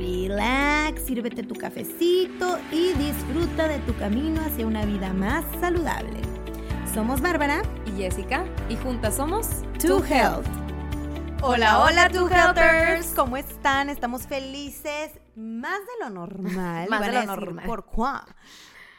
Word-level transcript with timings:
relax, 0.00 1.02
sírvete 1.02 1.42
tu 1.42 1.54
cafecito 1.54 2.58
y 2.72 2.94
disfruta 2.94 3.68
de 3.68 3.78
tu 3.80 3.94
camino 3.96 4.40
hacia 4.40 4.66
una 4.66 4.86
vida 4.86 5.12
más 5.12 5.44
saludable. 5.60 6.20
Somos 6.94 7.20
Bárbara 7.20 7.60
y 7.86 8.02
Jessica 8.02 8.46
y 8.70 8.76
juntas 8.76 9.16
somos 9.16 9.46
To 9.86 10.02
Health. 10.02 10.46
Hola, 11.42 11.80
hola, 11.80 12.08
To 12.08 12.28
Healthers. 12.28 13.12
¿Cómo 13.14 13.36
están? 13.36 13.90
Estamos 13.90 14.26
felices, 14.26 15.10
más 15.36 15.80
de 15.80 16.04
lo 16.04 16.10
normal. 16.10 16.88
más 16.90 17.00
de 17.00 17.12
lo 17.12 17.26
normal. 17.26 17.66
¿Por 17.66 17.84
qué? 17.84 18.32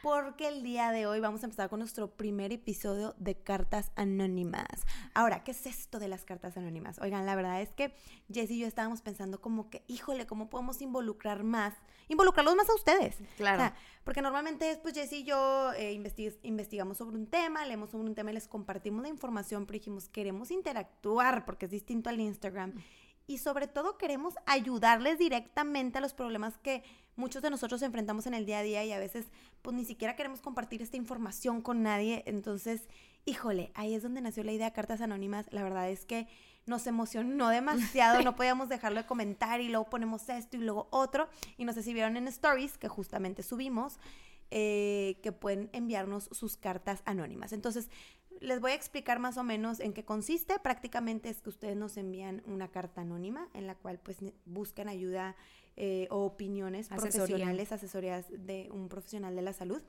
Porque 0.01 0.47
el 0.47 0.63
día 0.63 0.91
de 0.91 1.05
hoy 1.05 1.19
vamos 1.19 1.43
a 1.43 1.45
empezar 1.45 1.69
con 1.69 1.79
nuestro 1.79 2.09
primer 2.11 2.51
episodio 2.51 3.13
de 3.17 3.35
cartas 3.35 3.91
anónimas. 3.95 4.85
Ahora, 5.13 5.43
¿qué 5.43 5.51
es 5.51 5.65
esto 5.65 5.99
de 5.99 6.07
las 6.07 6.25
cartas 6.25 6.57
anónimas? 6.57 6.99
Oigan, 6.99 7.25
la 7.25 7.35
verdad 7.35 7.61
es 7.61 7.69
que 7.69 7.93
Jess 8.31 8.51
y 8.51 8.59
yo 8.59 8.67
estábamos 8.67 9.01
pensando 9.01 9.41
como 9.41 9.69
que, 9.69 9.83
híjole, 9.87 10.25
¿cómo 10.25 10.49
podemos 10.49 10.81
involucrar 10.81 11.43
más? 11.43 11.73
Involucrarlos 12.07 12.55
más 12.55 12.69
a 12.69 12.75
ustedes. 12.75 13.17
Claro. 13.37 13.73
porque 14.03 14.21
normalmente 14.21 14.79
pues 14.81 14.95
Jess 14.95 15.13
y 15.13 15.23
yo 15.23 15.71
eh, 15.73 15.93
investigamos 16.43 16.97
sobre 16.97 17.17
un 17.17 17.27
tema, 17.27 17.65
leemos 17.65 17.91
sobre 17.91 18.07
un 18.07 18.15
tema 18.15 18.31
y 18.31 18.33
les 18.33 18.47
compartimos 18.47 19.03
la 19.03 19.09
información, 19.09 19.65
pero 19.65 19.77
dijimos, 19.77 20.09
queremos 20.09 20.51
interactuar 20.51 21.45
porque 21.45 21.65
es 21.65 21.71
distinto 21.71 22.09
al 22.09 22.19
Instagram. 22.19 22.73
Y 23.31 23.37
sobre 23.37 23.67
todo 23.67 23.97
queremos 23.97 24.35
ayudarles 24.45 25.17
directamente 25.17 25.99
a 25.99 26.01
los 26.01 26.13
problemas 26.13 26.57
que 26.57 26.83
muchos 27.15 27.41
de 27.41 27.49
nosotros 27.49 27.81
enfrentamos 27.81 28.27
en 28.27 28.33
el 28.33 28.45
día 28.45 28.59
a 28.59 28.61
día 28.61 28.83
y 28.83 28.91
a 28.91 28.99
veces 28.99 29.27
pues 29.61 29.73
ni 29.73 29.85
siquiera 29.85 30.17
queremos 30.17 30.41
compartir 30.41 30.81
esta 30.81 30.97
información 30.97 31.61
con 31.61 31.81
nadie. 31.81 32.23
Entonces, 32.25 32.89
híjole, 33.23 33.71
ahí 33.73 33.95
es 33.95 34.03
donde 34.03 34.19
nació 34.19 34.43
la 34.43 34.51
idea 34.51 34.65
de 34.65 34.73
Cartas 34.73 34.99
Anónimas. 34.99 35.47
La 35.51 35.63
verdad 35.63 35.89
es 35.89 36.03
que 36.03 36.27
nos 36.65 36.85
emocionó 36.87 37.47
demasiado, 37.47 38.21
no 38.21 38.35
podíamos 38.35 38.67
dejarlo 38.67 38.99
de 38.99 39.07
comentar 39.07 39.61
y 39.61 39.69
luego 39.69 39.89
ponemos 39.89 40.27
esto 40.27 40.57
y 40.57 40.59
luego 40.59 40.89
otro. 40.91 41.29
Y 41.55 41.63
no 41.63 41.71
sé 41.71 41.83
si 41.83 41.93
vieron 41.93 42.17
en 42.17 42.27
Stories, 42.27 42.77
que 42.77 42.89
justamente 42.89 43.43
subimos, 43.43 43.97
eh, 44.49 45.21
que 45.23 45.31
pueden 45.31 45.69
enviarnos 45.71 46.27
sus 46.33 46.57
cartas 46.57 47.01
anónimas. 47.05 47.53
Entonces, 47.53 47.89
les 48.41 48.59
voy 48.59 48.71
a 48.71 48.75
explicar 48.75 49.19
más 49.19 49.37
o 49.37 49.43
menos 49.43 49.79
en 49.79 49.93
qué 49.93 50.03
consiste. 50.03 50.59
Prácticamente 50.59 51.29
es 51.29 51.41
que 51.41 51.49
ustedes 51.49 51.77
nos 51.77 51.95
envían 51.95 52.41
una 52.45 52.69
carta 52.69 53.01
anónima 53.01 53.47
en 53.53 53.67
la 53.67 53.75
cual 53.75 53.99
pues 53.99 54.17
buscan 54.45 54.89
ayuda 54.89 55.35
eh, 55.77 56.07
o 56.09 56.25
opiniones 56.25 56.89
profesionales, 56.89 57.71
asesorías 57.71 58.25
de 58.29 58.69
un 58.71 58.89
profesional 58.89 59.35
de 59.35 59.41
la 59.43 59.53
salud. 59.53 59.81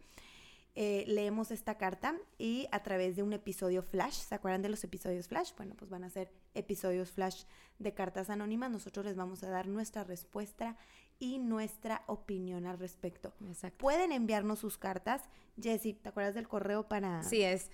Eh, 0.75 1.05
leemos 1.07 1.51
esta 1.51 1.77
carta 1.77 2.15
y 2.39 2.67
a 2.73 2.83
través 2.83 3.17
de 3.17 3.23
un 3.23 3.35
episodio 3.35 3.83
flash, 3.83 4.15
¿se 4.15 4.35
acuerdan 4.35 4.63
de 4.63 4.71
los 4.71 4.83
episodios 4.85 5.29
flash? 5.29 5.53
Bueno, 5.57 5.75
pues 5.77 5.91
van 5.91 6.05
a 6.05 6.09
ser 6.09 6.33
episodios 6.55 7.11
flash 7.11 7.45
de 7.79 7.93
cartas 7.93 8.31
anónimas. 8.31 8.71
Nosotros 8.71 9.05
les 9.05 9.17
vamos 9.17 9.43
a 9.43 9.51
dar 9.51 9.67
nuestra 9.67 10.05
respuesta 10.05 10.77
y 11.19 11.39
nuestra 11.39 12.05
opinión 12.07 12.67
al 12.67 12.79
respecto. 12.79 13.35
Exacto. 13.47 13.79
Pueden 13.79 14.13
enviarnos 14.13 14.61
sus 14.61 14.79
cartas. 14.79 15.23
Jessy, 15.61 15.93
¿te 15.93 16.09
acuerdas 16.09 16.35
del 16.35 16.49
correo 16.49 16.89
para...? 16.89 17.23
Sí, 17.23 17.43
es 17.43 17.71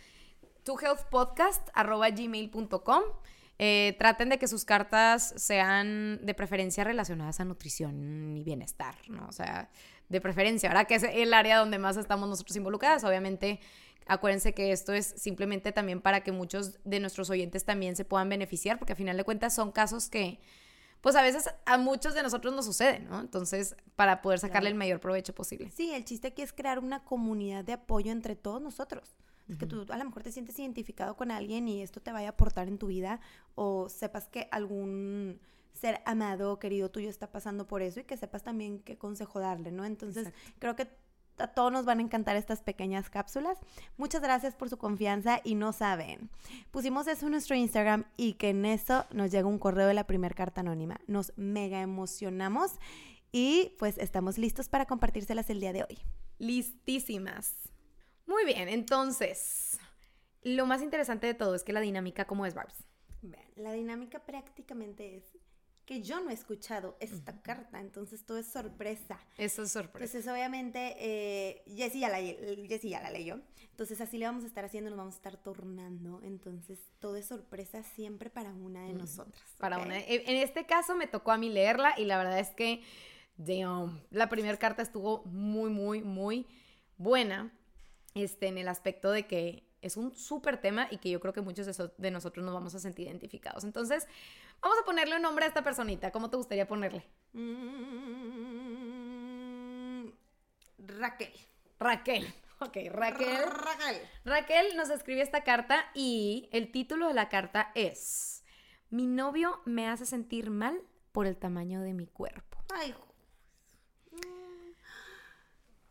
tuhealthpodcast.gmail.com 0.69 3.03
eh, 3.59 3.97
traten 3.99 4.29
de 4.29 4.39
que 4.39 4.47
sus 4.47 4.67
cartas 4.67 5.33
sean 5.37 6.21
de 6.25 6.35
preferencia 6.35 6.85
relacionadas 6.85 7.41
a 7.41 7.47
nutrición 7.47 8.37
y 8.37 8.45
bienestar, 8.45 8.95
¿no? 9.09 9.27
O 9.27 9.33
sea, 9.33 9.71
de 10.11 10.21
preferencia, 10.21 10.69
ahora 10.69 10.85
que 10.85 10.97
es 10.97 11.03
el 11.03 11.33
área 11.33 11.57
donde 11.59 11.79
más 11.79 11.97
estamos 11.97 12.29
nosotros 12.29 12.55
involucradas, 12.57 13.03
obviamente 13.03 13.61
acuérdense 14.07 14.53
que 14.55 14.71
esto 14.73 14.93
es 14.93 15.07
simplemente 15.07 15.73
también 15.73 16.03
para 16.03 16.23
que 16.23 16.33
muchos 16.33 16.79
de 16.85 17.01
nuestros 17.01 17.31
oyentes 17.31 17.65
también 17.65 17.97
se 17.97 18.05
puedan 18.05 18.29
beneficiar, 18.29 18.79
porque 18.79 18.93
a 18.93 18.97
final 18.97 19.17
de 19.17 19.25
cuentas 19.25 19.55
son 19.55 19.73
casos 19.73 20.11
que, 20.11 20.39
pues 21.01 21.17
a 21.17 21.23
veces 21.23 21.49
a 21.65 21.79
muchos 21.79 22.13
de 22.15 22.23
nosotros 22.23 22.55
nos 22.55 22.67
suceden, 22.67 23.09
¿no? 23.09 23.21
Entonces, 23.21 23.75
para 23.97 24.21
poder 24.21 24.39
sacarle 24.39 24.69
el 24.69 24.77
mayor 24.77 25.01
provecho 25.01 25.35
posible. 25.35 25.71
Sí, 25.75 25.95
el 25.95 26.05
chiste 26.05 26.29
aquí 26.29 26.43
es 26.43 26.53
crear 26.53 26.79
una 26.79 27.05
comunidad 27.05 27.65
de 27.65 27.73
apoyo 27.73 28.13
entre 28.13 28.37
todos 28.37 28.61
nosotros 28.61 29.17
que 29.57 29.67
tú 29.67 29.87
a 29.89 29.97
lo 29.97 30.05
mejor 30.05 30.23
te 30.23 30.33
sientes 30.33 30.59
identificado 30.59 31.17
con 31.17 31.31
alguien 31.31 31.69
y 31.69 31.81
esto 31.81 32.01
te 32.01 32.13
vaya 32.13 32.29
a 32.29 32.31
aportar 32.31 32.69
en 32.69 32.79
tu 32.79 32.89
vida 32.89 33.21
o 33.55 33.89
sepas 33.89 34.29
que 34.29 34.49
algún 34.51 35.41
ser 35.73 36.03
amado 36.05 36.53
o 36.53 36.59
querido 36.59 36.91
tuyo 36.91 37.09
está 37.09 37.31
pasando 37.31 37.67
por 37.67 37.83
eso 37.83 38.01
y 38.01 38.05
que 38.05 38.17
sepas 38.17 38.43
también 38.43 38.81
qué 38.81 38.99
consejo 38.99 39.41
darle, 39.41 39.71
¿no? 39.71 39.85
Entonces, 39.85 40.33
creo 40.59 40.77
que 40.77 40.89
a 41.39 41.47
todos 41.47 41.73
nos 41.73 41.85
van 41.85 42.01
a 42.01 42.03
encantar 42.03 42.37
estas 42.37 42.63
pequeñas 42.63 43.11
cápsulas. 43.11 43.59
Muchas 43.97 44.21
gracias 44.21 44.57
por 44.57 44.69
su 44.69 44.77
confianza 44.77 45.41
y 45.45 45.55
no 45.55 45.73
saben. 45.73 46.31
Pusimos 46.71 47.07
eso 47.07 47.27
en 47.27 47.33
nuestro 47.33 47.55
Instagram 47.55 48.05
y 48.17 48.35
que 48.35 48.51
en 48.51 48.65
eso 48.65 49.07
nos 49.13 49.31
llega 49.31 49.47
un 49.47 49.59
correo 49.59 49.87
de 49.87 49.95
la 49.95 50.07
primera 50.07 50.35
carta 50.35 50.61
anónima. 50.61 51.01
Nos 51.07 51.33
mega 51.37 51.81
emocionamos 51.81 52.73
y 53.31 53.75
pues 53.79 53.99
estamos 53.99 54.37
listos 54.37 54.69
para 54.69 54.87
compartírselas 54.87 55.49
el 55.51 55.61
día 55.61 55.73
de 55.73 55.85
hoy. 55.85 55.99
Listísimas. 56.39 57.55
Muy 58.29 58.45
bien, 58.45 58.69
entonces, 58.69 59.79
lo 60.43 60.67
más 60.67 60.83
interesante 60.83 61.27
de 61.27 61.33
todo 61.33 61.55
es 61.55 61.65
que 61.65 61.73
la 61.73 61.81
dinámica, 61.81 62.27
¿cómo 62.27 62.45
es, 62.45 62.55
Barbs? 62.55 62.85
La 63.57 63.73
dinámica 63.73 64.21
prácticamente 64.27 65.17
es 65.17 65.25
que 65.87 66.03
yo 66.03 66.21
no 66.21 66.29
he 66.29 66.35
escuchado 66.35 66.99
esta 67.01 67.41
carta, 67.41 67.81
entonces 67.81 68.27
todo 68.27 68.37
es 68.37 68.47
sorpresa. 68.47 69.19
Eso 69.39 69.63
es 69.63 69.73
sorpresa. 69.73 70.19
Entonces, 70.19 70.31
obviamente, 70.31 70.95
eh, 70.99 71.63
Jessie, 71.75 72.01
ya 72.01 72.11
la, 72.11 72.21
ya 72.21 73.01
la 73.01 73.11
leyó. 73.11 73.41
Entonces, 73.71 73.99
así 74.03 74.19
le 74.19 74.27
vamos 74.27 74.45
a 74.45 74.47
estar 74.47 74.63
haciendo, 74.63 74.91
nos 74.91 74.99
vamos 74.99 75.15
a 75.15 75.17
estar 75.17 75.39
tornando. 75.39 76.21
Entonces, 76.23 76.79
todo 76.99 77.17
es 77.17 77.25
sorpresa 77.25 77.83
siempre 77.83 78.29
para 78.29 78.53
una 78.53 78.85
de 78.85 78.93
nosotras. 78.93 79.43
Para 79.57 79.79
una. 79.79 79.99
En 79.99 80.37
este 80.37 80.67
caso, 80.67 80.95
me 80.95 81.07
tocó 81.07 81.33
a 81.33 81.39
mí 81.39 81.49
leerla 81.49 81.95
y 81.97 82.05
la 82.05 82.19
verdad 82.19 82.39
es 82.39 82.51
que, 82.51 82.83
damn, 83.39 84.05
la 84.11 84.29
primera 84.29 84.59
carta 84.59 84.83
estuvo 84.83 85.25
muy, 85.25 85.71
muy, 85.71 86.03
muy 86.03 86.47
buena 86.99 87.58
este, 88.23 88.49
en 88.49 88.59
el 88.59 88.69
aspecto 88.69 89.11
de 89.11 89.27
que 89.27 89.69
es 89.83 89.97
un 89.97 90.15
súper 90.15 90.61
tema 90.61 90.89
y 90.91 90.99
que 90.99 91.09
yo 91.11 91.21
creo 91.21 91.33
que 91.33 91.41
muchos 91.41 91.67
de, 91.97 92.11
nosotros 92.11 92.45
nos 92.45 92.53
vamos 92.55 92.75
a 92.75 92.81
sentir 92.81 93.07
identificados. 93.07 93.65
Entonces, 93.65 94.07
vamos 94.61 94.79
a 94.81 94.85
ponerle 94.85 95.17
un 95.17 95.23
nombre 95.23 95.45
a 95.45 95.49
esta 95.49 95.63
personita. 95.63 96.11
¿Cómo 96.11 96.31
te 96.31 96.37
gustaría 96.37 96.67
ponerle? 96.67 97.05
Mm, 97.33 98.09
Raquel. 100.79 101.33
Raquel. 101.79 102.27
Ok, 102.61 102.77
Raquel. 102.91 103.45
Raquel. 103.49 104.03
Raquel 104.25 104.77
nos 104.77 104.91
escribe 104.91 105.23
esta 105.23 105.45
carta 105.45 105.93
y 105.95 106.49
el 106.51 106.73
título 106.73 107.07
de 107.07 107.15
la 107.15 107.29
carta 107.29 107.71
es 107.77 108.43
Mi 108.91 109.07
novio 109.07 109.61
me 109.65 109.87
hace 109.87 110.07
sentir 110.07 110.51
mal 110.51 110.77
por 111.13 111.29
el 111.29 111.37
tamaño 111.37 111.83
de 111.83 111.95
mi 111.95 112.09
cuerpo. 112.09 112.59
Ay, 112.75 112.97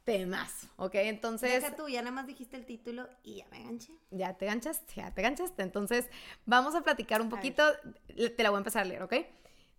temas, 0.08 0.70
¿ok? 0.78 0.96
Entonces... 0.96 1.62
Deja 1.62 1.76
tú, 1.76 1.90
ya 1.90 2.02
nada 2.02 2.14
más 2.14 2.28
dijiste 2.28 2.56
el 2.56 2.66
título 2.66 3.10
y 3.24 3.36
ya 3.36 3.48
me 3.52 3.62
ganché. 3.62 3.92
Ya 4.10 4.38
te 4.38 4.46
ganchaste, 4.46 4.94
ya 4.96 5.14
te 5.14 5.22
ganchaste. 5.22 5.62
Entonces, 5.62 6.06
vamos 6.46 6.76
a 6.76 6.82
platicar 6.82 7.22
un 7.22 7.28
poquito, 7.28 7.62
te 8.08 8.42
la 8.42 8.50
voy 8.50 8.56
a 8.56 8.60
empezar 8.60 8.84
a 8.84 8.86
leer, 8.86 9.04
¿ok? 9.04 9.16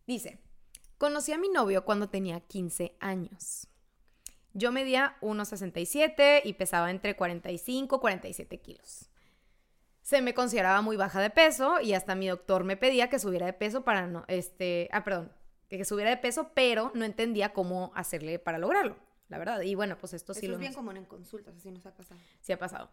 Dice, 0.06 0.38
conocí 0.98 1.32
a 1.32 1.38
mi 1.38 1.48
novio 1.48 1.86
cuando 1.86 2.10
tenía 2.10 2.40
15 2.40 2.94
años. 3.00 3.68
Yo 4.52 4.70
medía 4.70 5.16
1,67 5.22 6.42
y 6.44 6.52
pesaba 6.52 6.90
entre 6.90 7.16
45 7.16 7.96
y 7.96 7.98
47 7.98 8.60
kilos. 8.60 9.08
Se 10.02 10.20
me 10.20 10.34
consideraba 10.34 10.82
muy 10.82 10.98
baja 10.98 11.22
de 11.22 11.30
peso 11.30 11.80
y 11.80 11.94
hasta 11.94 12.14
mi 12.14 12.28
doctor 12.28 12.64
me 12.64 12.76
pedía 12.76 13.08
que 13.08 13.18
subiera 13.18 13.46
de 13.46 13.54
peso 13.54 13.82
para 13.82 14.06
no, 14.06 14.26
este, 14.28 14.90
ah, 14.92 15.04
perdón, 15.04 15.32
que 15.70 15.82
subiera 15.86 16.10
de 16.10 16.18
peso, 16.18 16.50
pero 16.52 16.92
no 16.94 17.06
entendía 17.06 17.54
cómo 17.54 17.92
hacerle 17.94 18.38
para 18.38 18.58
lograrlo 18.58 19.07
la 19.28 19.38
verdad. 19.38 19.60
Y 19.60 19.74
bueno, 19.74 19.98
pues 19.98 20.14
esto 20.14 20.34
sí 20.34 20.46
lo 20.46 20.54
es 20.54 20.60
bien 20.60 20.72
común 20.72 20.96
en 20.96 21.04
consultas, 21.04 21.54
así 21.56 21.70
nos 21.70 21.84
ha 21.86 21.94
pasado. 21.94 22.20
Sí 22.40 22.52
ha 22.52 22.58
pasado. 22.58 22.90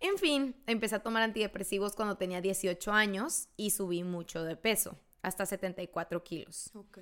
En 0.00 0.18
fin, 0.18 0.54
empecé 0.66 0.96
a 0.96 1.02
tomar 1.02 1.22
antidepresivos 1.22 1.94
cuando 1.96 2.16
tenía 2.16 2.40
18 2.40 2.92
años 2.92 3.48
y 3.56 3.70
subí 3.70 4.04
mucho 4.04 4.44
de 4.44 4.56
peso, 4.56 4.98
hasta 5.22 5.46
74 5.46 6.22
kilos. 6.22 6.70
Ok. 6.74 6.98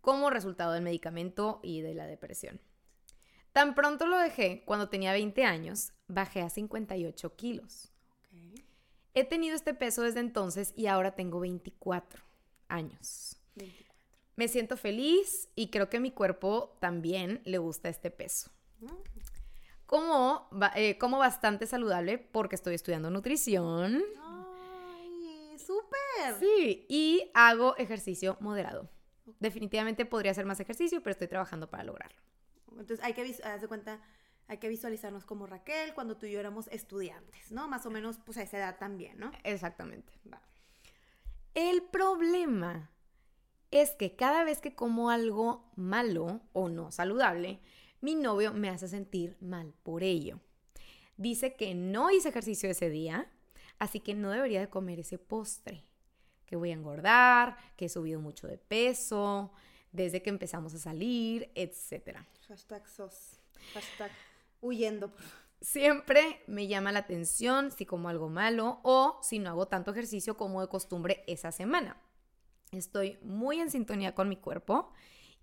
Como 0.00 0.30
resultado 0.30 0.72
del 0.72 0.82
medicamento 0.82 1.60
y 1.62 1.80
de 1.80 1.94
la 1.94 2.06
depresión. 2.06 2.60
Tan 3.52 3.74
pronto 3.74 4.06
lo 4.06 4.18
dejé, 4.18 4.64
cuando 4.66 4.88
tenía 4.88 5.12
20 5.12 5.44
años, 5.44 5.92
bajé 6.08 6.42
a 6.42 6.50
58 6.50 7.36
kilos. 7.36 7.90
Okay. 8.28 8.54
He 9.14 9.24
tenido 9.24 9.56
este 9.56 9.72
peso 9.72 10.02
desde 10.02 10.20
entonces 10.20 10.74
y 10.76 10.88
ahora 10.88 11.14
tengo 11.14 11.40
24 11.40 12.22
años. 12.68 13.40
24. 13.54 13.85
Me 14.36 14.48
siento 14.48 14.76
feliz 14.76 15.48
y 15.54 15.70
creo 15.70 15.88
que 15.88 15.98
mi 15.98 16.10
cuerpo 16.10 16.76
también 16.78 17.40
le 17.44 17.56
gusta 17.56 17.88
este 17.88 18.10
peso. 18.10 18.50
Como, 19.86 20.48
eh, 20.74 20.98
como 20.98 21.18
bastante 21.18 21.66
saludable 21.66 22.18
porque 22.18 22.54
estoy 22.54 22.74
estudiando 22.74 23.10
nutrición. 23.10 24.02
Ay, 24.22 25.58
súper. 25.58 26.38
Sí, 26.38 26.84
y 26.88 27.30
hago 27.32 27.76
ejercicio 27.78 28.36
moderado. 28.40 28.90
Definitivamente 29.40 30.04
podría 30.04 30.32
hacer 30.32 30.44
más 30.44 30.60
ejercicio, 30.60 31.02
pero 31.02 31.12
estoy 31.12 31.28
trabajando 31.28 31.70
para 31.70 31.84
lograrlo. 31.84 32.20
Entonces 32.72 33.00
hay 33.02 33.14
que, 33.14 33.24
de 33.24 33.68
cuenta, 33.68 34.02
hay 34.48 34.58
que 34.58 34.68
visualizarnos 34.68 35.24
como 35.24 35.46
Raquel 35.46 35.94
cuando 35.94 36.18
tú 36.18 36.26
y 36.26 36.32
yo 36.32 36.40
éramos 36.40 36.68
estudiantes, 36.68 37.50
¿no? 37.52 37.68
Más 37.68 37.86
o 37.86 37.90
menos, 37.90 38.18
pues 38.18 38.36
a 38.36 38.42
esa 38.42 38.58
edad 38.58 38.78
también, 38.78 39.18
¿no? 39.18 39.32
Exactamente. 39.44 40.12
Va. 40.30 40.42
El 41.54 41.82
problema 41.84 42.90
es 43.70 43.90
que 43.90 44.16
cada 44.16 44.44
vez 44.44 44.60
que 44.60 44.74
como 44.74 45.10
algo 45.10 45.70
malo 45.76 46.40
o 46.52 46.68
no 46.68 46.90
saludable, 46.92 47.60
mi 48.00 48.14
novio 48.14 48.52
me 48.52 48.68
hace 48.68 48.88
sentir 48.88 49.36
mal 49.40 49.74
por 49.82 50.02
ello. 50.02 50.40
Dice 51.16 51.54
que 51.56 51.74
no 51.74 52.10
hice 52.10 52.28
ejercicio 52.28 52.70
ese 52.70 52.90
día, 52.90 53.30
así 53.78 54.00
que 54.00 54.14
no 54.14 54.30
debería 54.30 54.60
de 54.60 54.68
comer 54.68 55.00
ese 55.00 55.18
postre, 55.18 55.84
que 56.44 56.56
voy 56.56 56.70
a 56.70 56.74
engordar, 56.74 57.56
que 57.76 57.86
he 57.86 57.88
subido 57.88 58.20
mucho 58.20 58.46
de 58.46 58.58
peso 58.58 59.52
desde 59.92 60.22
que 60.22 60.30
empezamos 60.30 60.74
a 60.74 60.78
salir, 60.78 61.50
etc. 61.54 62.18
Hashtag 62.48 62.86
sos. 62.86 63.40
Hashtag 63.72 64.10
huyendo. 64.60 65.10
Siempre 65.60 66.42
me 66.46 66.66
llama 66.66 66.92
la 66.92 67.00
atención 67.00 67.72
si 67.72 67.86
como 67.86 68.10
algo 68.10 68.28
malo 68.28 68.80
o 68.82 69.18
si 69.22 69.38
no 69.38 69.48
hago 69.50 69.66
tanto 69.68 69.90
ejercicio 69.90 70.36
como 70.36 70.60
de 70.60 70.68
costumbre 70.68 71.24
esa 71.26 71.50
semana. 71.50 71.96
Estoy 72.72 73.18
muy 73.22 73.60
en 73.60 73.70
sintonía 73.70 74.14
con 74.14 74.28
mi 74.28 74.36
cuerpo 74.36 74.92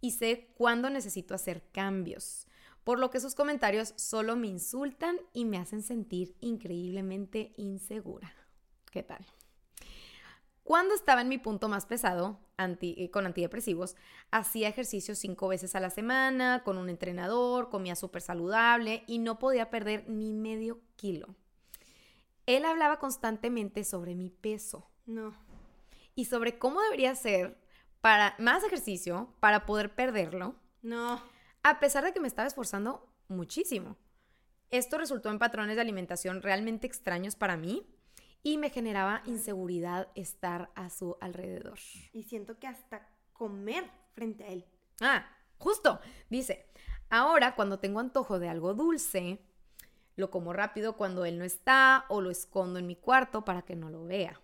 y 0.01 0.11
sé 0.11 0.49
cuándo 0.57 0.89
necesito 0.89 1.33
hacer 1.33 1.69
cambios, 1.71 2.47
por 2.83 2.99
lo 2.99 3.09
que 3.09 3.19
sus 3.19 3.35
comentarios 3.35 3.93
solo 3.95 4.35
me 4.35 4.47
insultan 4.47 5.17
y 5.31 5.45
me 5.45 5.57
hacen 5.57 5.81
sentir 5.81 6.35
increíblemente 6.41 7.53
insegura. 7.55 8.33
¿Qué 8.91 9.03
tal? 9.03 9.25
Cuando 10.63 10.95
estaba 10.95 11.21
en 11.21 11.29
mi 11.29 11.37
punto 11.37 11.67
más 11.67 11.85
pesado, 11.85 12.39
eh, 12.57 13.11
con 13.11 13.25
antidepresivos, 13.25 13.95
hacía 14.31 14.69
ejercicio 14.69 15.15
cinco 15.15 15.49
veces 15.49 15.75
a 15.75 15.81
la 15.81 15.89
semana, 15.89 16.63
con 16.63 16.77
un 16.77 16.89
entrenador, 16.89 17.69
comía 17.69 17.95
súper 17.95 18.21
saludable 18.21 19.03
y 19.07 19.19
no 19.19 19.39
podía 19.39 19.69
perder 19.69 20.09
ni 20.09 20.33
medio 20.33 20.81
kilo. 20.95 21.35
Él 22.45 22.63
hablaba 22.65 22.99
constantemente 22.99 23.83
sobre 23.83 24.15
mi 24.15 24.29
peso 24.29 24.89
No. 25.05 25.33
Y 26.15 26.25
sobre 26.25 26.57
cómo 26.57 26.81
debería 26.81 27.15
ser 27.15 27.57
para 28.01 28.35
más 28.37 28.63
ejercicio 28.63 29.33
para 29.39 29.65
poder 29.65 29.95
perderlo, 29.95 30.55
No. 30.81 31.21
a 31.63 31.79
pesar 31.79 32.03
de 32.03 32.13
que 32.13 32.19
me 32.19 32.27
estaba 32.27 32.47
esforzando 32.47 33.07
muchísimo. 33.27 33.95
Esto 34.69 34.97
resultó 34.97 35.29
en 35.29 35.39
patrones 35.39 35.75
de 35.75 35.81
alimentación 35.81 36.41
realmente 36.41 36.87
extraños 36.87 37.35
para 37.35 37.57
mí 37.57 37.87
y 38.41 38.57
me 38.57 38.69
generaba 38.69 39.21
inseguridad 39.25 40.09
estar 40.15 40.71
a 40.75 40.89
su 40.89 41.15
alrededor. 41.21 41.79
Y 42.11 42.23
siento 42.23 42.59
que 42.59 42.67
hasta 42.67 43.07
comer 43.31 43.89
frente 44.13 44.43
a 44.43 44.47
él. 44.47 44.65
Ah, 44.99 45.25
justo, 45.57 45.99
dice, 46.29 46.65
ahora 47.09 47.55
cuando 47.55 47.79
tengo 47.79 47.99
antojo 47.99 48.39
de 48.39 48.49
algo 48.49 48.73
dulce, 48.73 49.39
lo 50.15 50.29
como 50.29 50.51
rápido 50.53 50.97
cuando 50.97 51.23
él 51.25 51.37
no 51.39 51.45
está 51.45 52.05
o 52.09 52.19
lo 52.21 52.29
escondo 52.29 52.79
en 52.79 52.87
mi 52.87 52.95
cuarto 52.95 53.45
para 53.45 53.61
que 53.61 53.75
no 53.75 53.89
lo 53.89 54.03
vea. 54.05 54.39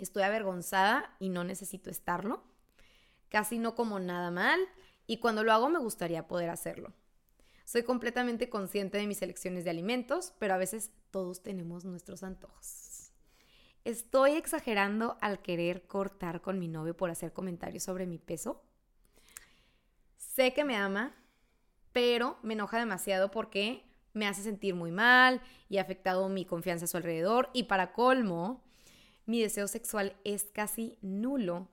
Estoy 0.00 0.22
avergonzada 0.22 1.14
y 1.18 1.28
no 1.28 1.44
necesito 1.44 1.90
estarlo. 1.90 2.42
Casi 3.28 3.58
no 3.58 3.74
como 3.74 3.98
nada 3.98 4.30
mal 4.30 4.60
y 5.06 5.18
cuando 5.18 5.44
lo 5.44 5.52
hago 5.52 5.68
me 5.68 5.78
gustaría 5.78 6.26
poder 6.26 6.50
hacerlo. 6.50 6.92
Soy 7.64 7.82
completamente 7.82 8.48
consciente 8.48 8.98
de 8.98 9.06
mis 9.06 9.22
elecciones 9.22 9.64
de 9.64 9.70
alimentos, 9.70 10.32
pero 10.38 10.54
a 10.54 10.58
veces 10.58 10.92
todos 11.10 11.42
tenemos 11.42 11.84
nuestros 11.84 12.22
antojos. 12.22 13.10
¿Estoy 13.84 14.32
exagerando 14.32 15.16
al 15.20 15.42
querer 15.42 15.86
cortar 15.86 16.42
con 16.42 16.58
mi 16.58 16.68
novio 16.68 16.96
por 16.96 17.10
hacer 17.10 17.32
comentarios 17.32 17.84
sobre 17.84 18.06
mi 18.06 18.18
peso? 18.18 18.62
Sé 20.16 20.52
que 20.54 20.64
me 20.64 20.76
ama, 20.76 21.14
pero 21.92 22.38
me 22.42 22.54
enoja 22.54 22.78
demasiado 22.78 23.30
porque 23.30 23.84
me 24.12 24.26
hace 24.26 24.42
sentir 24.42 24.74
muy 24.74 24.90
mal 24.90 25.40
y 25.68 25.78
ha 25.78 25.82
afectado 25.82 26.28
mi 26.28 26.44
confianza 26.44 26.86
a 26.86 26.88
su 26.88 26.96
alrededor. 26.96 27.50
Y 27.52 27.64
para 27.64 27.92
colmo, 27.92 28.64
mi 29.26 29.42
deseo 29.42 29.68
sexual 29.68 30.16
es 30.24 30.44
casi 30.44 30.98
nulo 31.02 31.68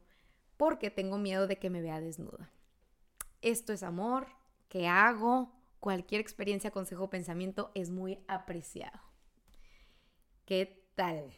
porque 0.57 0.89
tengo 0.89 1.17
miedo 1.17 1.47
de 1.47 1.57
que 1.57 1.69
me 1.69 1.81
vea 1.81 2.01
desnuda. 2.01 2.51
Esto 3.41 3.73
es 3.73 3.83
amor, 3.83 4.27
¿qué 4.69 4.87
hago? 4.87 5.51
Cualquier 5.79 6.21
experiencia, 6.21 6.71
consejo 6.71 7.09
pensamiento 7.09 7.71
es 7.75 7.89
muy 7.89 8.19
apreciado. 8.27 8.99
¿Qué 10.45 10.85
tal? 10.95 11.33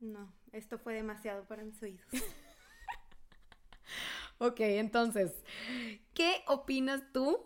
No. 0.00 0.32
Esto 0.52 0.78
fue 0.78 0.94
demasiado 0.94 1.44
para 1.44 1.64
mis 1.64 1.82
oídos. 1.82 2.06
Ok, 4.42 4.60
entonces, 4.60 5.32
¿qué 6.14 6.42
opinas 6.46 7.02
tú 7.12 7.44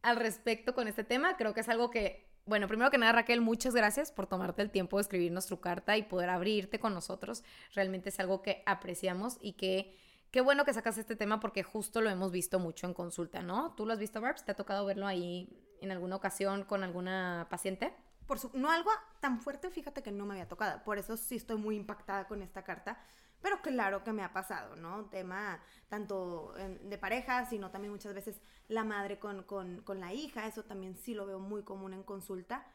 al 0.00 0.16
respecto 0.16 0.74
con 0.74 0.88
este 0.88 1.04
tema? 1.04 1.36
Creo 1.36 1.52
que 1.52 1.60
es 1.60 1.68
algo 1.68 1.90
que, 1.90 2.26
bueno, 2.46 2.66
primero 2.66 2.90
que 2.90 2.98
nada, 2.98 3.12
Raquel, 3.12 3.40
muchas 3.40 3.74
gracias 3.74 4.10
por 4.12 4.26
tomarte 4.26 4.62
el 4.62 4.70
tiempo 4.70 4.96
de 4.96 5.02
escribirnos 5.02 5.46
tu 5.46 5.60
carta 5.60 5.96
y 5.96 6.02
poder 6.02 6.30
abrirte 6.30 6.78
con 6.78 6.94
nosotros. 6.94 7.44
Realmente 7.74 8.08
es 8.08 8.18
algo 8.20 8.42
que 8.42 8.62
apreciamos 8.66 9.38
y 9.40 9.52
que 9.52 9.96
qué 10.30 10.40
bueno 10.40 10.64
que 10.64 10.72
sacas 10.72 10.98
este 10.98 11.16
tema 11.16 11.40
porque 11.40 11.62
justo 11.62 12.00
lo 12.00 12.10
hemos 12.10 12.32
visto 12.32 12.58
mucho 12.58 12.86
en 12.86 12.94
consulta, 12.94 13.42
¿no? 13.42 13.74
¿Tú 13.74 13.86
lo 13.86 13.92
has 13.92 13.98
visto, 13.98 14.20
Barbs? 14.20 14.44
¿Te 14.44 14.52
ha 14.52 14.56
tocado 14.56 14.84
verlo 14.86 15.06
ahí 15.06 15.48
en 15.80 15.90
alguna 15.90 16.16
ocasión 16.16 16.64
con 16.64 16.82
alguna 16.82 17.46
paciente? 17.50 17.92
Por 18.26 18.38
su, 18.38 18.50
no 18.54 18.70
algo 18.70 18.90
tan 19.20 19.40
fuerte, 19.40 19.70
fíjate 19.70 20.02
que 20.02 20.12
no 20.12 20.24
me 20.24 20.34
había 20.34 20.48
tocado. 20.48 20.82
Por 20.84 20.98
eso 20.98 21.16
sí 21.16 21.36
estoy 21.36 21.56
muy 21.56 21.76
impactada 21.76 22.26
con 22.26 22.42
esta 22.42 22.62
carta. 22.62 22.98
Pero 23.42 23.62
claro 23.62 24.04
que 24.04 24.12
me 24.12 24.22
ha 24.22 24.32
pasado, 24.32 24.76
¿no? 24.76 25.06
Tema 25.06 25.60
tanto 25.88 26.54
eh, 26.58 26.78
de 26.82 26.98
pareja, 26.98 27.46
sino 27.46 27.70
también 27.70 27.92
muchas 27.92 28.12
veces 28.14 28.40
la 28.68 28.84
madre 28.84 29.18
con, 29.18 29.42
con, 29.44 29.80
con 29.82 29.98
la 30.00 30.12
hija. 30.12 30.46
Eso 30.46 30.64
también 30.64 30.96
sí 30.96 31.14
lo 31.14 31.26
veo 31.26 31.38
muy 31.38 31.62
común 31.62 31.94
en 31.94 32.02
consulta. 32.02 32.66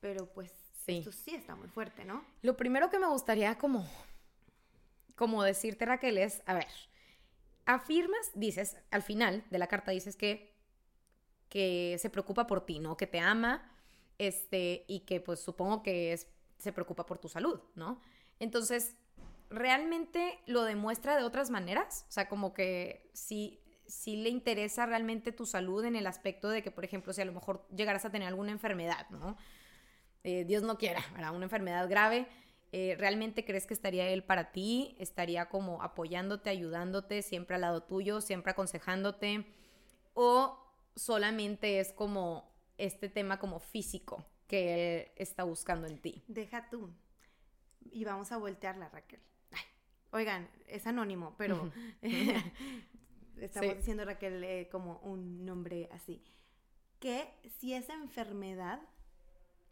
Pero 0.00 0.26
pues 0.32 0.52
Sí. 0.84 0.98
esto 0.98 1.12
sí 1.12 1.34
está 1.34 1.54
muy 1.54 1.68
fuerte, 1.68 2.04
¿no? 2.04 2.24
Lo 2.42 2.56
primero 2.56 2.88
que 2.90 2.98
me 2.98 3.06
gustaría 3.06 3.58
como, 3.58 3.86
como 5.14 5.42
decirte, 5.42 5.84
Raquel, 5.84 6.16
es, 6.16 6.42
a 6.46 6.54
ver, 6.54 6.66
afirmas, 7.66 8.30
dices, 8.34 8.76
al 8.90 9.02
final 9.02 9.44
de 9.50 9.58
la 9.58 9.66
carta 9.66 9.90
dices 9.90 10.16
que, 10.16 10.54
que 11.48 11.96
se 12.00 12.10
preocupa 12.10 12.46
por 12.46 12.64
ti, 12.64 12.78
¿no? 12.78 12.96
Que 12.96 13.06
te 13.06 13.20
ama, 13.20 13.70
este, 14.18 14.84
y 14.88 15.00
que 15.00 15.20
pues 15.20 15.40
supongo 15.40 15.82
que 15.82 16.12
es, 16.12 16.26
se 16.58 16.72
preocupa 16.72 17.04
por 17.06 17.18
tu 17.18 17.28
salud, 17.28 17.60
¿no? 17.74 18.00
Entonces, 18.38 18.96
¿realmente 19.50 20.38
lo 20.46 20.62
demuestra 20.64 21.16
de 21.16 21.24
otras 21.24 21.50
maneras? 21.50 22.06
O 22.08 22.12
sea, 22.12 22.28
como 22.28 22.54
que 22.54 23.10
si, 23.12 23.60
si 23.86 24.16
le 24.16 24.30
interesa 24.30 24.86
realmente 24.86 25.32
tu 25.32 25.44
salud 25.46 25.84
en 25.84 25.96
el 25.96 26.06
aspecto 26.06 26.48
de 26.48 26.62
que, 26.62 26.70
por 26.70 26.84
ejemplo, 26.84 27.12
si 27.12 27.20
a 27.20 27.24
lo 27.24 27.32
mejor 27.32 27.66
llegaras 27.74 28.04
a 28.04 28.10
tener 28.10 28.28
alguna 28.28 28.52
enfermedad, 28.52 29.08
¿no? 29.10 29.36
Eh, 30.24 30.44
Dios 30.44 30.62
no 30.62 30.78
quiera, 30.78 31.02
¿verdad? 31.14 31.34
Una 31.34 31.46
enfermedad 31.46 31.88
grave. 31.88 32.26
eh, 32.72 32.94
¿Realmente 32.98 33.44
crees 33.44 33.66
que 33.66 33.74
estaría 33.74 34.08
él 34.08 34.22
para 34.22 34.52
ti? 34.52 34.94
¿Estaría 34.98 35.48
como 35.48 35.82
apoyándote, 35.82 36.50
ayudándote, 36.50 37.22
siempre 37.22 37.56
al 37.56 37.62
lado 37.62 37.82
tuyo, 37.82 38.20
siempre 38.20 38.52
aconsejándote? 38.52 39.44
¿O 40.14 40.56
solamente 40.94 41.80
es 41.80 41.92
como 41.92 42.52
este 42.78 43.08
tema 43.08 43.38
como 43.38 43.58
físico 43.58 44.24
que 44.46 45.00
él 45.00 45.12
está 45.16 45.44
buscando 45.44 45.86
en 45.88 46.00
ti? 46.00 46.22
Deja 46.28 46.68
tú. 46.70 46.90
Y 47.80 48.04
vamos 48.04 48.30
a 48.30 48.36
voltearla, 48.36 48.88
Raquel. 48.90 49.20
Oigan, 50.12 50.48
es 50.66 50.86
anónimo, 50.86 51.34
pero 51.38 51.70
estamos 53.36 53.70
Sí. 53.70 53.76
diciendo 53.76 54.04
Raquel 54.04 54.42
eh, 54.44 54.68
como 54.70 54.98
un 54.98 55.44
nombre 55.44 55.88
así. 55.92 56.22
Que 56.98 57.32
si 57.58 57.74
esa 57.74 57.94
enfermedad 57.94 58.80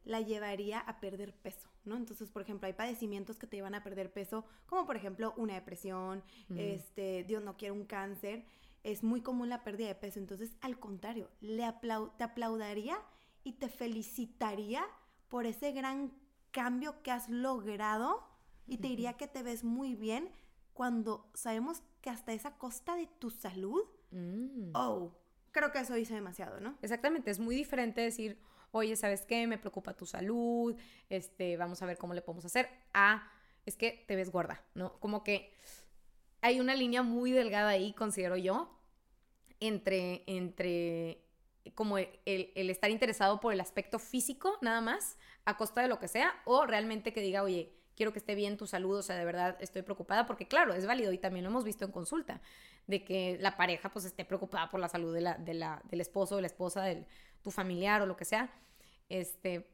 la 0.04 0.20
llevaría 0.20 0.78
a 0.80 1.00
perder 1.00 1.34
peso, 1.34 1.68
¿no? 1.84 1.96
Entonces, 1.96 2.30
por 2.30 2.40
ejemplo, 2.42 2.66
hay 2.66 2.72
padecimientos 2.72 3.36
que 3.36 3.46
te 3.46 3.56
llevan 3.56 3.74
a 3.74 3.82
perder 3.82 4.10
peso, 4.12 4.44
como 4.66 4.86
por 4.86 4.96
ejemplo 4.96 5.34
una 5.36 5.54
depresión, 5.54 6.22
Mm. 6.48 6.58
este, 6.58 7.24
Dios 7.24 7.42
no 7.42 7.56
quiere 7.56 7.72
un 7.72 7.84
cáncer, 7.84 8.44
es 8.84 9.02
muy 9.02 9.20
común 9.20 9.48
la 9.50 9.64
pérdida 9.64 9.88
de 9.88 9.94
peso. 9.96 10.18
Entonces, 10.18 10.56
al 10.62 10.78
contrario, 10.78 11.28
le 11.40 11.64
aplau- 11.64 12.16
te 12.16 12.24
aplaudaría 12.24 12.98
y 13.44 13.54
te 13.54 13.68
felicitaría 13.68 14.82
por 15.28 15.44
ese 15.44 15.72
gran 15.72 16.12
cambio 16.52 17.02
que 17.02 17.10
has 17.10 17.28
logrado 17.28 18.26
y 18.68 18.78
te 18.78 18.88
diría 18.88 19.14
que 19.14 19.26
te 19.26 19.42
ves 19.42 19.64
muy 19.64 19.94
bien 19.94 20.30
cuando 20.74 21.28
sabemos 21.34 21.82
que 22.00 22.10
hasta 22.10 22.32
esa 22.32 22.56
costa 22.56 22.94
de 22.96 23.06
tu 23.18 23.30
salud, 23.30 23.82
Mm. 24.10 24.70
oh, 24.74 25.12
creo 25.50 25.70
que 25.72 25.78
eso 25.80 25.94
dice 25.94 26.14
demasiado, 26.14 26.60
¿no? 26.60 26.78
Exactamente, 26.82 27.30
es 27.30 27.38
muy 27.38 27.54
diferente 27.54 28.00
decir, 28.00 28.38
oye, 28.70 28.96
¿sabes 28.96 29.22
qué? 29.22 29.46
Me 29.46 29.58
preocupa 29.58 29.94
tu 29.94 30.06
salud, 30.06 30.76
este, 31.08 31.56
vamos 31.56 31.82
a 31.82 31.86
ver 31.86 31.98
cómo 31.98 32.14
le 32.14 32.22
podemos 32.22 32.44
hacer. 32.44 32.68
A, 32.94 33.30
es 33.66 33.76
que 33.76 34.04
te 34.06 34.16
ves 34.16 34.30
gorda, 34.30 34.62
¿no? 34.74 34.98
Como 35.00 35.22
que 35.24 35.52
hay 36.40 36.60
una 36.60 36.74
línea 36.74 37.02
muy 37.02 37.32
delgada 37.32 37.70
ahí, 37.70 37.92
considero 37.92 38.36
yo, 38.36 38.74
entre, 39.60 40.22
entre 40.26 41.24
como 41.74 41.98
el, 41.98 42.08
el, 42.24 42.70
estar 42.70 42.90
interesado 42.90 43.40
por 43.40 43.52
el 43.52 43.60
aspecto 43.60 43.98
físico 43.98 44.56
nada 44.62 44.80
más, 44.80 45.18
a 45.44 45.58
costa 45.58 45.82
de 45.82 45.88
lo 45.88 45.98
que 45.98 46.08
sea, 46.08 46.34
o 46.46 46.64
realmente 46.64 47.12
que 47.12 47.20
diga, 47.20 47.42
oye, 47.42 47.77
quiero 47.98 48.12
que 48.12 48.20
esté 48.20 48.36
bien 48.36 48.56
tu 48.56 48.68
salud, 48.68 48.96
o 48.96 49.02
sea, 49.02 49.16
de 49.16 49.24
verdad 49.24 49.56
estoy 49.58 49.82
preocupada, 49.82 50.24
porque 50.24 50.46
claro, 50.46 50.72
es 50.72 50.86
válido 50.86 51.12
y 51.12 51.18
también 51.18 51.44
lo 51.44 51.50
hemos 51.50 51.64
visto 51.64 51.84
en 51.84 51.90
consulta, 51.90 52.40
de 52.86 53.04
que 53.04 53.38
la 53.40 53.56
pareja 53.56 53.90
pues 53.90 54.04
esté 54.04 54.24
preocupada 54.24 54.70
por 54.70 54.78
la 54.78 54.88
salud 54.88 55.12
de 55.12 55.20
la, 55.20 55.34
de 55.34 55.52
la, 55.52 55.82
del 55.90 56.00
esposo, 56.00 56.36
de 56.36 56.42
la 56.42 56.46
esposa, 56.46 56.82
de 56.84 57.04
tu 57.42 57.50
familiar 57.50 58.00
o 58.00 58.06
lo 58.06 58.16
que 58.16 58.24
sea, 58.24 58.50
este, 59.08 59.68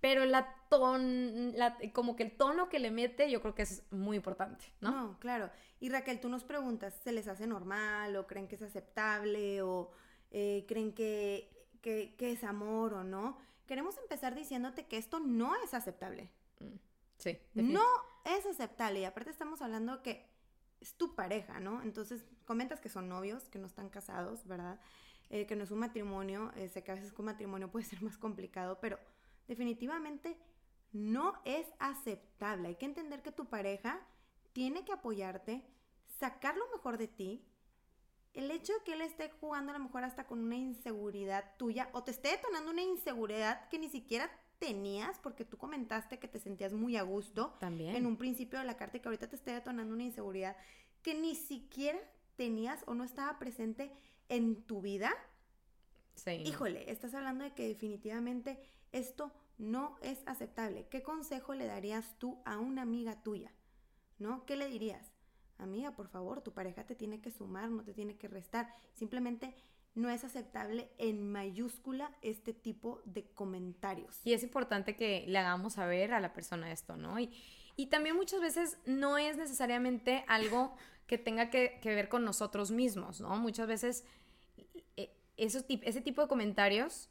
pero 0.00 0.24
la 0.24 0.52
ton, 0.68 1.56
la, 1.56 1.78
como 1.92 2.16
que 2.16 2.24
el 2.24 2.36
tono 2.36 2.68
que 2.68 2.80
le 2.80 2.90
mete 2.90 3.30
yo 3.30 3.40
creo 3.40 3.54
que 3.54 3.62
es 3.62 3.84
muy 3.92 4.16
importante, 4.16 4.64
¿no? 4.80 4.90
No, 4.90 5.18
claro. 5.20 5.48
Y 5.78 5.90
Raquel, 5.90 6.18
tú 6.18 6.28
nos 6.28 6.42
preguntas, 6.42 6.98
¿se 7.04 7.12
les 7.12 7.28
hace 7.28 7.46
normal 7.46 8.16
o 8.16 8.26
creen 8.26 8.48
que 8.48 8.56
es 8.56 8.62
aceptable 8.62 9.62
o 9.62 9.92
eh, 10.32 10.64
creen 10.66 10.92
que, 10.92 11.68
que, 11.82 12.16
es 12.18 12.42
amor 12.42 12.94
o 12.94 13.04
no? 13.04 13.38
Queremos 13.68 13.96
empezar 13.98 14.34
diciéndote 14.34 14.86
que 14.86 14.96
esto 14.96 15.20
no 15.20 15.54
es 15.62 15.72
aceptable. 15.72 16.32
Mm, 16.58 16.89
sí. 17.20 17.38
No 17.54 17.84
es 18.24 18.44
aceptable 18.46 19.00
y 19.00 19.04
aparte 19.04 19.30
estamos 19.30 19.62
hablando 19.62 20.02
que 20.02 20.28
es 20.80 20.94
tu 20.94 21.14
pareja, 21.14 21.60
¿no? 21.60 21.82
Entonces 21.82 22.24
comentas 22.44 22.80
que 22.80 22.88
son 22.88 23.08
novios, 23.08 23.48
que 23.48 23.58
no 23.58 23.66
están 23.66 23.90
casados, 23.90 24.46
¿verdad? 24.46 24.80
Eh, 25.28 25.46
que 25.46 25.54
no 25.54 25.64
es 25.64 25.70
un 25.70 25.78
matrimonio, 25.78 26.50
eh, 26.56 26.68
sé 26.68 26.82
que 26.82 26.90
a 26.90 26.94
veces 26.94 27.12
con 27.12 27.26
matrimonio 27.26 27.70
puede 27.70 27.84
ser 27.84 28.02
más 28.02 28.18
complicado, 28.18 28.78
pero 28.80 28.98
definitivamente 29.46 30.36
no 30.92 31.40
es 31.44 31.66
aceptable. 31.78 32.68
Hay 32.68 32.76
que 32.76 32.86
entender 32.86 33.22
que 33.22 33.30
tu 33.30 33.48
pareja 33.48 34.00
tiene 34.52 34.84
que 34.84 34.92
apoyarte, 34.92 35.62
sacar 36.18 36.56
lo 36.56 36.68
mejor 36.70 36.98
de 36.98 37.08
ti. 37.08 37.46
El 38.32 38.50
hecho 38.50 38.72
de 38.72 38.84
que 38.84 38.92
él 38.94 39.00
esté 39.02 39.30
jugando 39.40 39.70
a 39.70 39.78
lo 39.78 39.84
mejor 39.84 40.04
hasta 40.04 40.26
con 40.26 40.40
una 40.40 40.56
inseguridad 40.56 41.56
tuya 41.56 41.90
o 41.92 42.02
te 42.02 42.12
esté 42.12 42.30
detonando 42.30 42.70
una 42.70 42.82
inseguridad 42.82 43.68
que 43.68 43.78
ni 43.78 43.88
siquiera 43.88 44.30
tenías 44.60 45.18
porque 45.18 45.44
tú 45.44 45.56
comentaste 45.56 46.18
que 46.20 46.28
te 46.28 46.38
sentías 46.38 46.72
muy 46.72 46.96
a 46.96 47.02
gusto 47.02 47.56
También. 47.58 47.96
en 47.96 48.06
un 48.06 48.16
principio 48.16 48.58
de 48.60 48.66
la 48.66 48.76
carta 48.76 48.98
y 48.98 49.00
que 49.00 49.08
ahorita 49.08 49.28
te 49.28 49.34
esté 49.34 49.52
detonando 49.52 49.92
una 49.92 50.04
inseguridad 50.04 50.56
que 51.02 51.14
ni 51.14 51.34
siquiera 51.34 51.98
tenías 52.36 52.84
o 52.86 52.94
no 52.94 53.02
estaba 53.02 53.38
presente 53.38 53.90
en 54.28 54.62
tu 54.62 54.82
vida. 54.82 55.10
Sí. 56.14 56.42
Híjole, 56.44 56.90
estás 56.90 57.14
hablando 57.14 57.42
de 57.42 57.54
que 57.54 57.66
definitivamente 57.66 58.60
esto 58.92 59.32
no 59.56 59.96
es 60.02 60.22
aceptable. 60.26 60.86
¿Qué 60.88 61.02
consejo 61.02 61.54
le 61.54 61.66
darías 61.66 62.18
tú 62.18 62.42
a 62.44 62.58
una 62.58 62.82
amiga 62.82 63.22
tuya? 63.22 63.52
¿No? 64.18 64.44
¿Qué 64.44 64.56
le 64.56 64.68
dirías? 64.68 65.10
Amiga, 65.56 65.96
por 65.96 66.08
favor, 66.08 66.42
tu 66.42 66.52
pareja 66.52 66.84
te 66.84 66.94
tiene 66.94 67.22
que 67.22 67.30
sumar, 67.30 67.70
no 67.70 67.82
te 67.82 67.94
tiene 67.94 68.16
que 68.16 68.28
restar. 68.28 68.74
Simplemente 68.92 69.54
no 69.94 70.10
es 70.10 70.24
aceptable 70.24 70.88
en 70.98 71.30
mayúscula 71.30 72.16
este 72.22 72.52
tipo 72.52 73.02
de 73.04 73.24
comentarios. 73.34 74.20
Y 74.24 74.32
es 74.32 74.42
importante 74.42 74.96
que 74.96 75.24
le 75.26 75.38
hagamos 75.38 75.74
saber 75.74 76.12
a 76.12 76.20
la 76.20 76.32
persona 76.32 76.72
esto, 76.72 76.96
¿no? 76.96 77.18
Y, 77.18 77.30
y 77.76 77.86
también 77.86 78.16
muchas 78.16 78.40
veces 78.40 78.78
no 78.86 79.18
es 79.18 79.36
necesariamente 79.36 80.24
algo 80.28 80.76
que 81.06 81.18
tenga 81.18 81.50
que, 81.50 81.80
ver 81.84 82.08
con 82.08 82.24
nosotros 82.24 82.70
mismos, 82.70 83.20
¿no? 83.20 83.36
Muchas 83.36 83.66
veces 83.66 84.04
eh, 84.96 85.10
ese 85.36 86.00
tipo 86.00 86.22
de 86.22 86.28
comentarios 86.28 87.08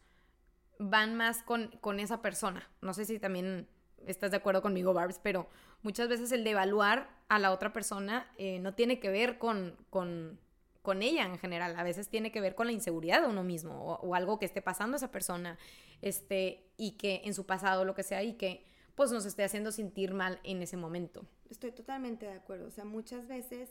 van 0.78 1.16
más 1.16 1.44
con, 1.44 1.68
con 1.82 2.00
esa 2.00 2.22
persona. 2.22 2.70
No 2.82 2.94
sé 2.94 3.04
si 3.04 3.20
también 3.20 3.68
estás 4.08 4.32
de 4.32 4.38
acuerdo 4.38 4.62
conmigo, 4.62 4.94
Barbs, 4.94 5.20
pero 5.22 5.50
muchas 5.82 6.08
veces 6.08 6.32
el 6.32 6.44
de 6.44 6.52
evaluar 6.52 7.10
a 7.28 7.40
la 7.40 7.52
otra 7.52 7.74
persona 7.74 8.32
eh, 8.38 8.60
no 8.60 8.74
tiene 8.74 9.00
que 9.00 9.10
ver 9.10 9.38
con, 9.38 9.76
con, 9.90 10.40
con, 10.90 11.04
ella 11.04 11.26
en 11.26 11.38
general. 11.38 11.76
A 11.78 11.84
veces 11.84 12.10
tiene 12.10 12.32
que 12.32 12.42
ver 12.42 12.56
con 12.56 12.66
la 12.66 12.74
inseguridad 12.74 13.22
de 13.22 13.28
uno 13.28 13.44
mismo 13.44 13.94
o, 14.02 14.16
algo 14.16 14.40
que 14.40 14.46
esté 14.46 14.62
pasando 14.62 14.96
a 14.96 14.98
esa 14.98 15.12
persona 15.12 15.60
este, 16.02 16.66
y 16.78 16.94
que 16.94 17.22
en 17.26 17.36
su 17.36 17.46
pasado, 17.46 17.86
lo 17.86 17.94
que 17.94 18.02
sea, 18.04 18.24
y 18.24 18.34
que 18.34 18.66
pues 18.96 19.12
nos 19.12 19.26
esté 19.26 19.44
haciendo 19.44 19.72
sentir 19.72 20.14
mal 20.14 20.40
en 20.44 20.62
ese 20.62 20.78
momento. 20.78 21.26
Estoy 21.50 21.72
totalmente 21.72 22.26
de 22.26 22.34
acuerdo. 22.34 22.68
O 22.68 22.72
sea, 22.72 22.86
muchas 22.86 23.28
veces 23.28 23.70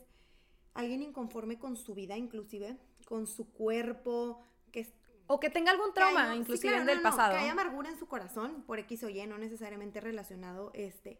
alguien 0.74 1.02
inconforme 1.02 1.58
con 1.58 1.76
su 1.76 1.94
vida, 1.94 2.16
inclusive, 2.16 2.76
con 3.04 3.26
su 3.26 3.50
cuerpo, 3.50 4.40
que 4.70 4.86
o 5.26 5.40
que 5.40 5.50
tenga 5.50 5.72
algún 5.72 5.92
trauma, 5.92 6.34
inclusive 6.34 6.84
del 6.84 7.02
pasado. 7.02 7.32
que 7.32 7.40
haya 7.40 7.52
amargura 7.52 7.90
en 7.90 7.98
su 7.98 8.06
corazón 8.06 8.62
por 8.62 8.78
X 8.78 9.02
o 9.02 9.08
Y, 9.10 9.26
no 9.26 9.38
necesariamente 9.38 10.00
relacionado 10.00 10.70
este, 10.72 11.18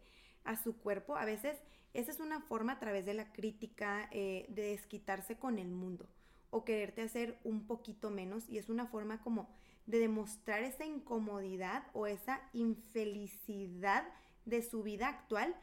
a 0.48 0.56
su 0.56 0.76
cuerpo. 0.76 1.16
A 1.16 1.24
veces 1.24 1.58
esa 1.94 2.10
es 2.10 2.20
una 2.20 2.40
forma 2.40 2.72
a 2.72 2.78
través 2.78 3.04
de 3.06 3.14
la 3.14 3.32
crítica 3.32 4.08
eh, 4.12 4.46
de 4.48 4.70
desquitarse 4.70 5.36
con 5.36 5.58
el 5.58 5.68
mundo 5.68 6.08
o 6.50 6.64
quererte 6.64 7.02
hacer 7.02 7.38
un 7.44 7.66
poquito 7.66 8.10
menos 8.10 8.48
y 8.48 8.58
es 8.58 8.68
una 8.68 8.86
forma 8.86 9.20
como 9.22 9.48
de 9.86 9.98
demostrar 9.98 10.62
esa 10.62 10.84
incomodidad 10.84 11.84
o 11.92 12.06
esa 12.06 12.40
infelicidad 12.52 14.06
de 14.44 14.62
su 14.62 14.82
vida 14.82 15.08
actual 15.08 15.54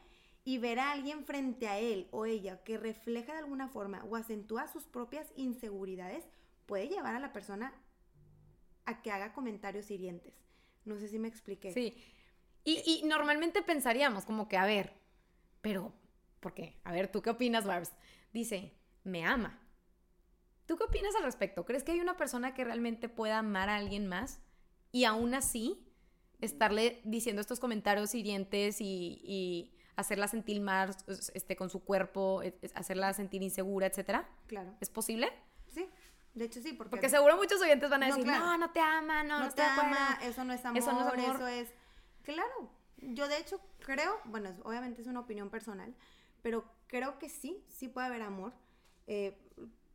y 0.44 0.58
ver 0.58 0.78
a 0.78 0.92
alguien 0.92 1.24
frente 1.24 1.66
a 1.66 1.78
él 1.78 2.08
o 2.12 2.26
ella 2.26 2.62
que 2.62 2.78
refleja 2.78 3.32
de 3.32 3.40
alguna 3.40 3.68
forma 3.68 4.04
o 4.04 4.14
acentúa 4.14 4.68
sus 4.68 4.84
propias 4.84 5.26
inseguridades 5.36 6.24
puede 6.66 6.88
llevar 6.88 7.16
a 7.16 7.20
la 7.20 7.32
persona 7.32 7.72
a 8.84 9.02
que 9.02 9.10
haga 9.10 9.32
comentarios 9.32 9.90
hirientes. 9.90 10.34
No 10.84 10.96
sé 10.98 11.08
si 11.08 11.18
me 11.18 11.26
expliqué. 11.26 11.72
Sí. 11.72 11.96
Y, 12.68 13.02
normalmente 13.04 13.62
pensaríamos 13.62 14.24
como 14.24 14.48
que, 14.48 14.56
a 14.56 14.66
ver, 14.66 14.92
pero, 15.60 15.94
¿por 16.40 16.52
qué? 16.52 16.80
A 16.82 16.92
ver, 16.92 17.06
¿tú 17.06 17.22
qué 17.22 17.30
opinas, 17.30 17.64
Barbs? 17.64 17.92
Dice, 18.32 18.74
me 19.04 19.24
ama. 19.24 19.60
¿Tú 20.66 20.76
qué 20.76 20.82
opinas 20.82 21.14
al 21.14 21.22
respecto? 21.22 21.64
¿Crees 21.64 21.84
que 21.84 21.92
hay 21.92 22.00
una 22.00 22.16
persona 22.16 22.54
que 22.54 22.64
realmente 22.64 23.08
pueda 23.08 23.38
amar 23.38 23.68
a 23.68 23.76
alguien 23.76 24.08
más 24.08 24.40
y 24.90 25.04
aún 25.04 25.34
así 25.34 25.86
estarle 26.40 27.00
diciendo 27.04 27.40
estos 27.40 27.60
comentarios 27.60 28.14
hirientes 28.16 28.78
y, 28.80 29.72
hacerla 29.94 30.28
sentir 30.28 30.60
mal 30.60 30.94
este, 31.32 31.56
con 31.56 31.70
su 31.70 31.82
cuerpo, 31.82 32.42
hacerla 32.74 33.14
sentir 33.14 33.42
insegura, 33.42 33.86
etcétera? 33.86 34.28
Claro. 34.46 34.74
¿Es 34.80 34.90
posible? 34.90 35.32
Sí. 35.68 35.88
De 36.34 36.44
hecho, 36.44 36.60
sí, 36.60 36.74
porque... 36.74 36.90
Porque 36.90 37.08
seguro 37.08 37.36
muchos 37.36 37.62
oyentes 37.62 37.88
van 37.88 38.02
a 38.02 38.06
decir, 38.08 38.26
no, 38.26 38.58
no, 38.58 38.70
te 38.72 38.80
ama, 38.80 39.22
no, 39.22 39.38
no, 39.38 39.50
te 39.52 39.62
ama, 39.62 40.18
eso 40.22 40.44
no 40.44 40.52
es 40.52 40.62
amor, 40.66 40.78
eso 40.78 40.92
no 40.92 41.14
es 41.14 41.34
eso 41.34 41.46
es... 41.46 41.72
Claro, 42.26 42.68
yo 42.96 43.28
de 43.28 43.38
hecho 43.38 43.60
creo, 43.78 44.18
bueno, 44.24 44.52
obviamente 44.64 45.00
es 45.00 45.06
una 45.06 45.20
opinión 45.20 45.48
personal, 45.48 45.94
pero 46.42 46.64
creo 46.88 47.20
que 47.20 47.28
sí, 47.28 47.62
sí 47.68 47.86
puede 47.86 48.08
haber 48.08 48.22
amor. 48.22 48.52
Eh, 49.06 49.38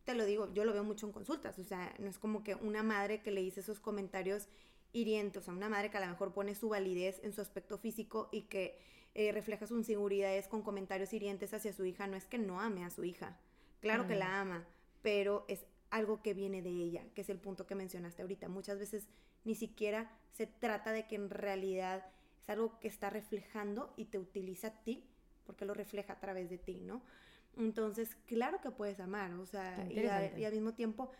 te 0.05 0.15
lo 0.15 0.23
digo, 0.23 0.51
yo 0.53 0.63
lo 0.63 0.71
veo 0.71 0.85
mucho 0.85 1.05
en 1.05 1.11
consultas, 1.11 1.59
o 1.59 1.65
sea, 1.65 1.93
no 1.99 2.07
es 2.07 2.17
como 2.17 2.41
que 2.41 2.55
una 2.55 2.83
madre 2.83 3.21
que 3.21 3.31
le 3.31 3.41
dice 3.41 3.59
esos 3.59 3.81
comentarios 3.81 4.47
hirientes, 4.93 5.41
o 5.41 5.43
sea, 5.43 5.53
una 5.53 5.67
madre 5.67 5.91
que 5.91 5.97
a 5.97 5.99
lo 5.99 6.07
mejor 6.07 6.33
pone 6.33 6.55
su 6.55 6.69
validez 6.69 7.19
en 7.21 7.33
su 7.33 7.41
aspecto 7.41 7.77
físico 7.77 8.29
y 8.31 8.43
que 8.43 8.79
eh, 9.13 9.33
refleja 9.33 9.67
sus 9.67 9.79
inseguridades 9.79 10.47
con 10.47 10.61
comentarios 10.61 11.11
hirientes 11.11 11.53
hacia 11.53 11.73
su 11.73 11.83
hija, 11.83 12.07
no 12.07 12.15
es 12.15 12.27
que 12.27 12.37
no 12.37 12.61
ame 12.61 12.85
a 12.85 12.91
su 12.91 13.03
hija, 13.03 13.37
claro 13.81 14.07
que 14.07 14.15
la 14.15 14.39
ama, 14.39 14.65
pero 15.01 15.43
es 15.49 15.65
algo 15.89 16.21
que 16.21 16.33
viene 16.33 16.61
de 16.61 16.69
ella, 16.69 17.03
que 17.13 17.21
es 17.21 17.29
el 17.29 17.39
punto 17.39 17.67
que 17.67 17.75
mencionaste 17.75 18.21
ahorita. 18.21 18.47
Muchas 18.47 18.79
veces 18.79 19.09
ni 19.43 19.55
siquiera 19.55 20.09
se 20.31 20.47
trata 20.47 20.93
de 20.93 21.07
que 21.07 21.15
en 21.15 21.29
realidad 21.29 22.05
algo 22.51 22.79
que 22.79 22.87
está 22.87 23.09
reflejando 23.09 23.93
y 23.97 24.05
te 24.05 24.19
utiliza 24.19 24.67
a 24.67 24.83
ti, 24.83 25.03
porque 25.45 25.65
lo 25.65 25.73
refleja 25.73 26.13
a 26.13 26.19
través 26.19 26.49
de 26.49 26.57
ti, 26.57 26.81
¿no? 26.81 27.01
Entonces, 27.57 28.15
claro 28.25 28.61
que 28.61 28.71
puedes 28.71 28.99
amar, 28.99 29.33
o 29.33 29.45
sea, 29.45 29.85
y, 29.89 30.05
al 30.05 30.53
mismo 30.53 30.73
tiempo 30.73 31.11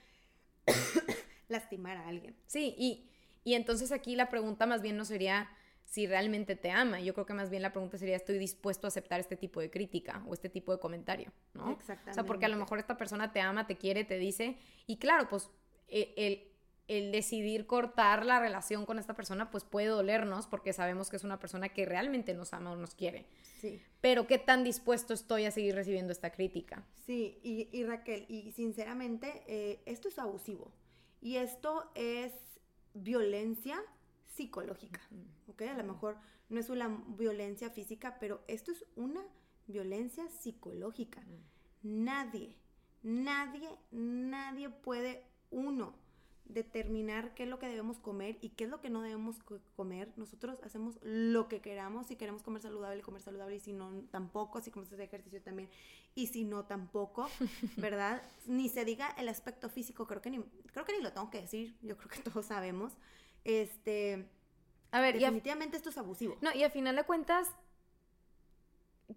lastimar 1.50 1.98
a 1.98 2.08
alguien. 2.08 2.36
Sí, 2.46 2.76
y, 2.78 3.10
y 3.44 3.56
entonces 3.56 3.92
aquí 3.92 4.16
la 4.16 4.30
pregunta 4.30 4.66
más 4.66 4.82
bien 4.82 4.96
no 4.96 5.06
sería 5.06 5.50
si 5.92 6.08
realmente 6.08 6.56
te 6.56 6.72
ama. 6.72 7.02
Yo 7.02 7.14
creo 7.14 7.26
que 7.26 7.34
más 7.34 7.50
bien 7.50 7.62
la 7.62 7.74
pregunta 7.74 7.98
sería, 7.98 8.16
¿estoy 8.16 8.38
dispuesto 8.38 8.88
a 8.88 8.90
aceptar 8.90 9.20
este 9.20 9.36
tipo 9.36 9.60
de 9.60 9.70
crítica 9.70 10.24
o 10.26 10.34
este 10.34 10.48
tipo 10.48 10.72
de 10.72 10.80
comentario? 10.80 11.34
¿no? 11.54 11.72
Exactamente. 11.72 12.12
O 12.12 12.14
sea, 12.14 12.24
porque 12.24 12.46
a 12.46 12.50
lo 12.50 12.56
mejor 12.56 12.80
esta 12.80 12.98
persona 12.98 13.34
te 13.34 13.42
ama, 13.42 13.68
te 13.68 13.78
quiere, 13.78 14.06
te 14.06 14.18
dice, 14.18 14.58
y 14.88 14.98
claro, 14.98 15.28
pues 15.28 15.50
e, 15.90 16.14
el, 16.16 16.51
el 16.88 17.12
decidir 17.12 17.68
cortar 17.68 18.26
la 18.26 18.40
relación 18.40 18.86
con 18.86 19.00
esta 19.00 19.16
persona, 19.16 19.50
pues 19.50 19.64
puede 19.64 19.88
dolernos 19.88 20.48
porque 20.48 20.74
sabemos 20.74 21.10
que 21.10 21.16
es 21.16 21.24
una 21.24 21.40
persona 21.40 21.70
que 21.70 21.86
realmente 21.86 22.34
nos 22.34 22.54
ama 22.54 22.72
o 22.72 22.76
nos 22.76 22.96
quiere. 22.96 23.28
Sí. 23.60 23.82
Pero 24.02 24.28
qué 24.28 24.38
tan 24.38 24.64
dispuesto 24.64 25.14
estoy 25.14 25.46
a 25.46 25.52
seguir 25.52 25.76
recibiendo 25.76 26.12
esta 26.12 26.32
crítica. 26.32 26.84
Sí, 27.06 27.40
y, 27.44 27.70
y 27.72 27.86
Raquel, 27.86 28.26
y 28.28 28.52
sinceramente, 28.52 29.44
eh, 29.48 29.82
esto 29.86 30.08
es 30.10 30.20
abusivo. 30.20 30.72
Y 31.22 31.38
esto 31.38 31.92
es 31.96 32.34
violencia 32.94 33.80
psicológica, 34.28 35.02
¿ok? 35.48 35.62
A 35.64 35.78
lo 35.78 35.84
mejor 35.84 36.18
no 36.50 36.60
es 36.60 36.70
una 36.70 37.04
violencia 37.18 37.70
física, 37.70 38.18
pero 38.20 38.44
esto 38.48 38.72
es 38.72 38.86
una 38.96 39.22
violencia 39.68 40.28
psicológica. 40.30 41.22
Nadie, 41.84 42.58
nadie, 43.04 43.70
nadie 43.92 44.70
puede, 44.70 45.24
uno, 45.50 45.96
determinar 46.46 47.34
qué 47.34 47.44
es 47.44 47.50
lo 47.50 47.60
que 47.60 47.68
debemos 47.68 48.00
comer 48.00 48.38
y 48.42 48.50
qué 48.50 48.66
es 48.66 48.70
lo 48.70 48.82
que 48.82 48.90
no 48.90 49.02
debemos 49.02 49.38
comer. 49.76 50.10
Nosotros 50.18 50.60
hacemos 50.64 50.98
lo 51.02 51.48
que 51.48 51.62
queramos, 51.62 52.08
si 52.08 52.16
queremos 52.16 52.44
comer 52.44 52.62
saludable, 52.62 53.02
comer 53.02 53.22
saludable, 53.22 53.56
y 53.56 53.60
si 53.60 53.74
no, 53.74 53.92
tampoco, 54.12 54.62
si 54.62 54.72
queremos 54.72 54.88
hacer 54.88 55.02
ejercicio 55.02 55.42
también, 55.42 55.70
y 56.16 56.28
si 56.28 56.44
no, 56.44 56.66
tampoco, 56.66 57.30
¿verdad? 57.78 58.22
ni 58.46 58.70
se 58.70 58.86
diga 58.86 59.10
el 59.18 59.30
aspecto 59.30 59.70
físico, 59.70 60.08
creo 60.08 60.22
que 60.22 60.30
ni, 60.30 60.40
creo 60.72 60.86
que 60.86 60.94
ni 60.94 61.02
lo 61.02 61.14
tengo 61.14 61.30
que 61.30 61.42
decir, 61.42 61.76
yo 61.82 61.98
creo 61.98 62.10
que 62.10 62.20
todos 62.30 62.46
sabemos. 62.46 62.94
Este, 63.44 64.28
a 64.92 65.02
ver, 65.02 65.18
definitivamente 65.18 65.78
esto 65.78 65.90
es 65.90 65.98
abusivo. 65.98 66.38
No, 66.42 66.54
y 66.54 66.64
al 66.64 66.72
final 66.72 66.96
de 66.96 67.04
cuentas, 67.04 67.48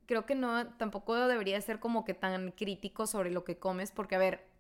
creo 0.07 0.27
que 0.27 0.35
no, 0.35 0.69
tampoco 0.77 1.15
debería 1.27 1.61
ser 1.61 1.81
como 1.81 2.05
que 2.05 2.15
tan 2.15 2.53
crítico 2.53 3.07
sobre 3.07 3.31
lo 3.31 3.45
que 3.45 3.59
comes, 3.59 3.91
porque 3.93 4.15
a 4.15 4.19
ver, 4.19 4.54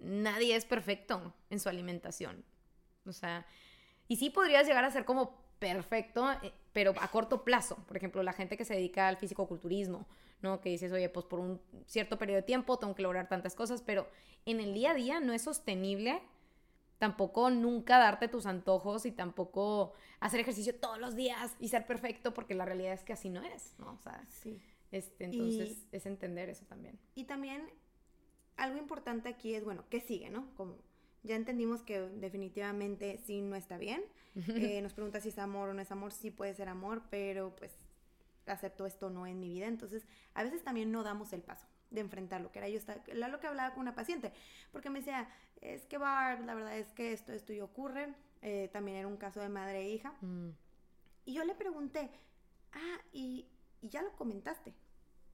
nadie 0.00 0.56
es 0.56 0.64
perfecto 0.64 1.34
en 1.50 1.60
su 1.60 1.68
alimentación. 1.68 2.44
O 3.06 3.12
sea, 3.12 3.46
y 4.08 4.16
sí 4.16 4.30
podrías 4.30 4.66
llegar 4.66 4.84
a 4.84 4.90
ser 4.90 5.04
como 5.04 5.38
perfecto, 5.58 6.30
eh, 6.42 6.52
pero 6.72 6.94
a 7.00 7.08
corto 7.08 7.44
plazo. 7.44 7.76
Por 7.86 7.96
ejemplo, 7.96 8.22
la 8.22 8.32
gente 8.32 8.56
que 8.56 8.64
se 8.64 8.74
dedica 8.74 9.08
al 9.08 9.16
fisicoculturismo, 9.16 10.06
¿no? 10.42 10.60
Que 10.60 10.70
dices, 10.70 10.92
oye, 10.92 11.08
pues 11.08 11.26
por 11.26 11.40
un 11.40 11.60
cierto 11.86 12.18
periodo 12.18 12.36
de 12.36 12.46
tiempo 12.46 12.78
tengo 12.78 12.94
que 12.94 13.02
lograr 13.02 13.28
tantas 13.28 13.54
cosas, 13.54 13.82
pero 13.82 14.08
en 14.46 14.60
el 14.60 14.74
día 14.74 14.92
a 14.92 14.94
día 14.94 15.20
no 15.20 15.32
es 15.32 15.42
sostenible 15.42 16.20
tampoco 17.00 17.48
nunca 17.48 17.98
darte 17.98 18.28
tus 18.28 18.44
antojos 18.44 19.06
y 19.06 19.10
tampoco 19.10 19.94
hacer 20.20 20.40
ejercicio 20.40 20.78
todos 20.78 20.98
los 20.98 21.16
días 21.16 21.56
y 21.58 21.68
ser 21.68 21.86
perfecto, 21.86 22.34
porque 22.34 22.54
la 22.54 22.66
realidad 22.66 22.92
es 22.92 23.02
que 23.02 23.14
así 23.14 23.30
no 23.30 23.42
es, 23.42 23.74
¿no? 23.78 23.92
O 23.92 23.98
sea, 23.98 24.22
sí. 24.28 24.60
este, 24.92 25.24
entonces 25.24 25.86
es 25.90 26.04
entender 26.04 26.50
eso 26.50 26.66
también. 26.66 27.00
Y 27.14 27.24
también 27.24 27.70
algo 28.60 28.78
importante 28.78 29.28
aquí 29.28 29.54
es, 29.54 29.64
bueno, 29.64 29.84
¿qué 29.88 30.00
sigue, 30.00 30.30
no? 30.30 30.54
Como 30.54 30.76
ya 31.22 31.34
entendimos 31.34 31.82
que 31.82 32.00
definitivamente 32.00 33.18
sí 33.24 33.40
no 33.40 33.56
está 33.56 33.78
bien. 33.78 34.02
Eh, 34.48 34.80
nos 34.80 34.92
pregunta 34.92 35.20
si 35.20 35.30
es 35.30 35.38
amor 35.38 35.70
o 35.70 35.74
no 35.74 35.82
es 35.82 35.90
amor. 35.90 36.12
Sí 36.12 36.30
puede 36.30 36.54
ser 36.54 36.68
amor, 36.68 37.02
pero 37.10 37.56
pues 37.56 37.72
acepto 38.46 38.86
esto 38.86 39.10
no 39.10 39.26
en 39.26 39.40
mi 39.40 39.48
vida. 39.48 39.66
Entonces, 39.66 40.06
a 40.34 40.44
veces 40.44 40.62
también 40.62 40.92
no 40.92 41.02
damos 41.02 41.32
el 41.32 41.42
paso 41.42 41.66
de 41.90 42.00
enfrentarlo, 42.00 42.52
que 42.52 42.60
era 42.60 42.68
yo 42.68 42.78
era 43.08 43.28
lo 43.28 43.40
que 43.40 43.48
hablaba 43.48 43.74
con 43.74 43.80
una 43.80 43.96
paciente, 43.96 44.32
porque 44.70 44.90
me 44.90 45.00
decía, 45.00 45.28
es 45.60 45.86
que 45.86 45.98
Barb, 45.98 46.44
la 46.44 46.54
verdad 46.54 46.78
es 46.78 46.92
que 46.92 47.12
esto, 47.12 47.32
esto 47.32 47.52
y 47.52 47.60
ocurre. 47.60 48.14
Eh, 48.42 48.70
también 48.72 48.96
era 48.96 49.08
un 49.08 49.16
caso 49.16 49.40
de 49.40 49.48
madre 49.48 49.80
e 49.80 49.90
hija. 49.90 50.14
Mm. 50.20 50.50
Y 51.24 51.34
yo 51.34 51.44
le 51.44 51.54
pregunté, 51.54 52.10
ah, 52.72 53.00
y, 53.12 53.46
y 53.80 53.88
ya 53.88 54.02
lo 54.02 54.12
comentaste. 54.12 54.70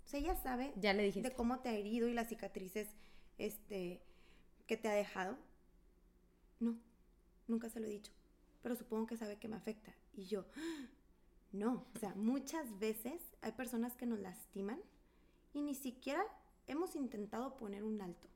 O 0.05 0.09
sea, 0.09 0.21
ella 0.21 0.37
sabe 0.37 0.73
ya 0.77 0.93
le 0.93 1.11
de 1.11 1.33
cómo 1.33 1.59
te 1.59 1.69
ha 1.69 1.73
herido 1.73 2.09
y 2.09 2.15
las 2.15 2.29
cicatrices 2.29 2.89
este, 3.39 4.01
que 4.67 4.77
te 4.77 4.89
ha 4.89 4.93
dejado? 4.93 5.37
No, 6.61 6.77
nunca 7.49 7.69
se 7.69 7.81
lo 7.81 7.87
he 7.87 7.91
dicho, 7.91 8.13
pero 8.63 8.77
supongo 8.77 9.07
que 9.07 9.17
sabe 9.17 9.39
que 9.39 9.49
me 9.49 9.57
afecta. 9.57 9.95
Y 10.15 10.25
yo, 10.25 10.45
no, 11.53 11.87
o 11.95 11.99
sea, 11.99 12.15
muchas 12.15 12.79
veces 12.79 13.21
hay 13.43 13.53
personas 13.53 13.97
que 13.97 14.07
nos 14.07 14.19
lastiman 14.19 14.81
y 15.53 15.63
ni 15.63 15.75
siquiera 15.75 16.25
hemos 16.67 16.97
intentado 16.97 17.57
poner 17.57 17.85
un 17.85 18.01
alto. 18.01 18.29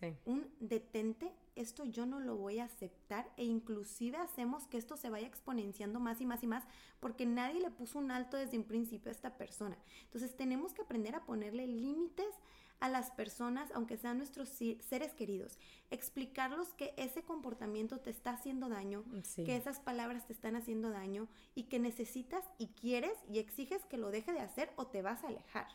Sí. 0.00 0.14
Un 0.26 0.46
detente, 0.60 1.32
esto 1.56 1.84
yo 1.84 2.04
no 2.04 2.20
lo 2.20 2.36
voy 2.36 2.58
a 2.58 2.66
aceptar 2.66 3.32
e 3.38 3.44
inclusive 3.44 4.18
hacemos 4.18 4.66
que 4.66 4.76
esto 4.76 4.98
se 4.98 5.08
vaya 5.08 5.26
exponenciando 5.26 5.98
más 5.98 6.20
y 6.20 6.26
más 6.26 6.42
y 6.42 6.46
más 6.46 6.64
porque 7.00 7.24
nadie 7.24 7.60
le 7.60 7.70
puso 7.70 7.98
un 7.98 8.10
alto 8.10 8.36
desde 8.36 8.58
un 8.58 8.64
principio 8.64 9.08
a 9.08 9.14
esta 9.14 9.38
persona. 9.38 9.78
Entonces 10.04 10.36
tenemos 10.36 10.74
que 10.74 10.82
aprender 10.82 11.14
a 11.14 11.24
ponerle 11.24 11.66
límites 11.66 12.34
a 12.80 12.88
las 12.88 13.10
personas, 13.10 13.70
aunque 13.74 13.96
sean 13.96 14.18
nuestros 14.18 14.48
seres 14.48 15.12
queridos, 15.14 15.58
explicarlos 15.90 16.68
que 16.74 16.94
ese 16.96 17.22
comportamiento 17.22 17.98
te 17.98 18.10
está 18.10 18.30
haciendo 18.30 18.68
daño, 18.68 19.04
que 19.36 19.56
esas 19.56 19.80
palabras 19.80 20.26
te 20.26 20.32
están 20.32 20.56
haciendo 20.56 20.90
daño 20.90 21.28
y 21.54 21.64
que 21.64 21.78
necesitas 21.78 22.44
y 22.58 22.68
quieres 22.68 23.16
y 23.28 23.38
exiges 23.38 23.84
que 23.86 23.98
lo 23.98 24.10
deje 24.10 24.32
de 24.32 24.40
hacer 24.40 24.70
o 24.76 24.86
te 24.86 25.02
vas 25.02 25.24
a 25.24 25.28
alejar, 25.28 25.68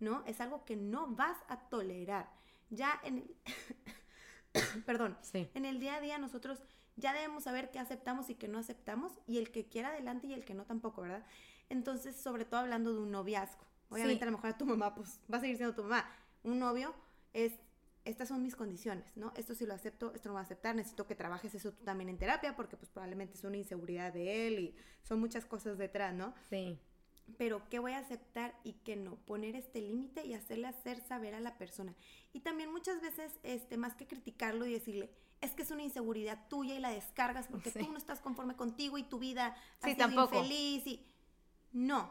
¿no? 0.00 0.22
Es 0.26 0.40
algo 0.40 0.64
que 0.64 0.76
no 0.76 1.08
vas 1.08 1.36
a 1.48 1.58
tolerar. 1.68 2.28
Ya 2.70 3.00
en 3.02 3.18
el, 3.18 4.82
perdón, 4.86 5.16
en 5.32 5.64
el 5.64 5.80
día 5.80 5.96
a 5.96 6.00
día 6.00 6.18
nosotros 6.18 6.62
ya 6.96 7.12
debemos 7.12 7.44
saber 7.44 7.70
qué 7.70 7.78
aceptamos 7.80 8.30
y 8.30 8.36
qué 8.36 8.46
no 8.46 8.58
aceptamos 8.58 9.12
y 9.26 9.38
el 9.38 9.50
que 9.50 9.66
quiera 9.66 9.88
adelante 9.88 10.28
y 10.28 10.32
el 10.32 10.44
que 10.44 10.54
no 10.54 10.64
tampoco, 10.64 11.02
¿verdad? 11.02 11.24
Entonces, 11.68 12.16
sobre 12.16 12.44
todo 12.44 12.60
hablando 12.60 12.92
de 12.92 13.00
un 13.00 13.10
noviazgo. 13.10 13.64
Obviamente 13.90 14.24
a 14.24 14.26
lo 14.26 14.32
mejor 14.32 14.50
a 14.50 14.58
tu 14.58 14.66
mamá, 14.66 14.94
pues 14.94 15.20
va 15.32 15.38
a 15.38 15.40
seguir 15.40 15.56
siendo 15.56 15.74
tu 15.74 15.82
mamá, 15.82 16.08
un 16.44 16.58
novio 16.58 16.94
es, 17.32 17.52
estas 18.04 18.28
son 18.28 18.42
mis 18.42 18.54
condiciones, 18.54 19.04
¿no? 19.16 19.32
Esto 19.36 19.54
sí 19.54 19.66
lo 19.66 19.74
acepto, 19.74 20.12
esto 20.14 20.28
no 20.28 20.34
va 20.34 20.40
a 20.40 20.44
aceptar, 20.44 20.74
necesito 20.74 21.06
que 21.06 21.14
trabajes 21.14 21.54
eso 21.54 21.72
tú 21.72 21.84
también 21.84 22.08
en 22.10 22.18
terapia, 22.18 22.54
porque 22.54 22.76
pues 22.76 22.90
probablemente 22.90 23.34
es 23.34 23.44
una 23.44 23.56
inseguridad 23.56 24.12
de 24.12 24.46
él 24.46 24.58
y 24.58 24.74
son 25.02 25.18
muchas 25.20 25.44
cosas 25.44 25.78
detrás, 25.78 26.14
¿no? 26.14 26.34
Sí. 26.48 26.78
Pero 27.38 27.62
qué 27.70 27.78
voy 27.78 27.92
a 27.92 27.98
aceptar 27.98 28.54
y 28.64 28.74
qué 28.84 28.96
no, 28.96 29.16
poner 29.16 29.56
este 29.56 29.80
límite 29.80 30.26
y 30.26 30.34
hacerle 30.34 30.68
hacer 30.68 31.00
saber 31.00 31.34
a 31.34 31.40
la 31.40 31.56
persona. 31.56 31.94
Y 32.34 32.40
también 32.40 32.70
muchas 32.70 33.00
veces, 33.00 33.32
este, 33.42 33.78
más 33.78 33.94
que 33.94 34.06
criticarlo 34.06 34.66
y 34.66 34.74
decirle, 34.74 35.10
es 35.40 35.52
que 35.52 35.62
es 35.62 35.70
una 35.70 35.82
inseguridad 35.82 36.46
tuya 36.48 36.74
y 36.74 36.80
la 36.80 36.90
descargas 36.90 37.48
porque 37.48 37.70
tú 37.70 37.90
no 37.90 37.98
estás 37.98 38.20
conforme 38.20 38.56
contigo 38.56 38.98
y 38.98 39.02
tu 39.02 39.18
vida 39.18 39.56
ha 39.80 39.86
sido 39.86 40.10
infeliz 40.10 40.86
y 40.86 41.06
no, 41.72 42.10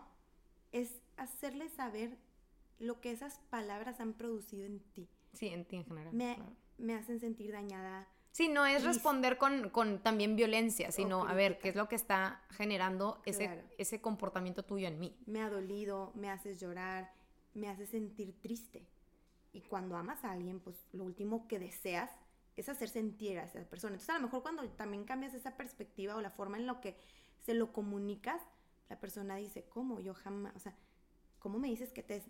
es 0.72 0.90
hacerle 1.18 1.70
saber 1.70 2.18
lo 2.80 3.00
que 3.02 3.12
esas 3.12 3.40
palabras 3.50 4.00
han 4.00 4.14
producido 4.14 4.66
en 4.66 4.80
ti. 4.94 5.10
Sí, 5.34 5.48
en 5.48 5.66
ti 5.66 5.78
en 5.78 5.86
general. 5.86 6.14
Me, 6.78 6.96
hacen 6.96 7.20
sentir 7.20 7.52
dañada. 7.52 8.08
Sí, 8.32 8.48
no 8.48 8.66
es 8.66 8.84
responder 8.84 9.38
con, 9.38 10.02
también 10.02 10.36
violencia, 10.36 10.92
sino 10.92 11.28
a 11.28 11.34
ver 11.34 11.60
qué 11.60 11.70
es 11.70 11.76
lo 11.76 11.88
que 11.88 11.96
está 11.96 12.42
generando 12.50 13.22
ese, 13.26 13.64
ese 13.78 14.02
comportamiento 14.02 14.64
tuyo 14.64 14.88
en 14.88 15.00
mí. 15.00 15.16
Me 15.26 15.42
ha 15.42 15.50
dolido, 15.50 16.12
me 16.16 16.30
haces 16.30 16.60
llorar, 16.60 17.14
me 17.54 17.70
hace 17.70 17.86
sentir 17.86 18.40
triste. 18.42 18.88
Y 19.52 19.62
cuando 19.62 19.96
amas 19.96 20.24
a 20.24 20.32
alguien, 20.32 20.60
pues 20.60 20.88
lo 20.94 21.04
último 21.04 21.48
que 21.48 21.60
deseas 21.60 22.10
es 22.56 22.70
hacer 22.70 22.90
sentir 22.90 23.40
a 23.40 23.44
esa 23.44 23.64
persona. 23.66 23.94
Entonces, 23.94 24.10
a 24.10 24.20
lo 24.20 24.26
mejor 24.26 24.42
cuando 24.42 24.68
también 24.72 25.06
cambias 25.06 25.34
esa 25.34 25.58
perspectiva 25.58 26.16
o 26.16 26.22
la 26.22 26.32
forma 26.32 26.58
en 26.58 26.66
la 26.66 26.80
que 26.82 26.98
se 27.40 27.54
lo 27.54 27.74
comunicas, 27.74 28.42
la 28.90 29.00
persona 29.00 29.36
dice, 29.36 29.66
¿cómo? 29.70 30.00
Yo 30.00 30.14
jamás, 30.14 30.56
o 30.56 30.60
sea, 30.60 30.76
¿cómo 31.40 31.60
me 31.60 31.68
dices 31.68 31.92
que 31.92 32.04
te, 32.04 32.24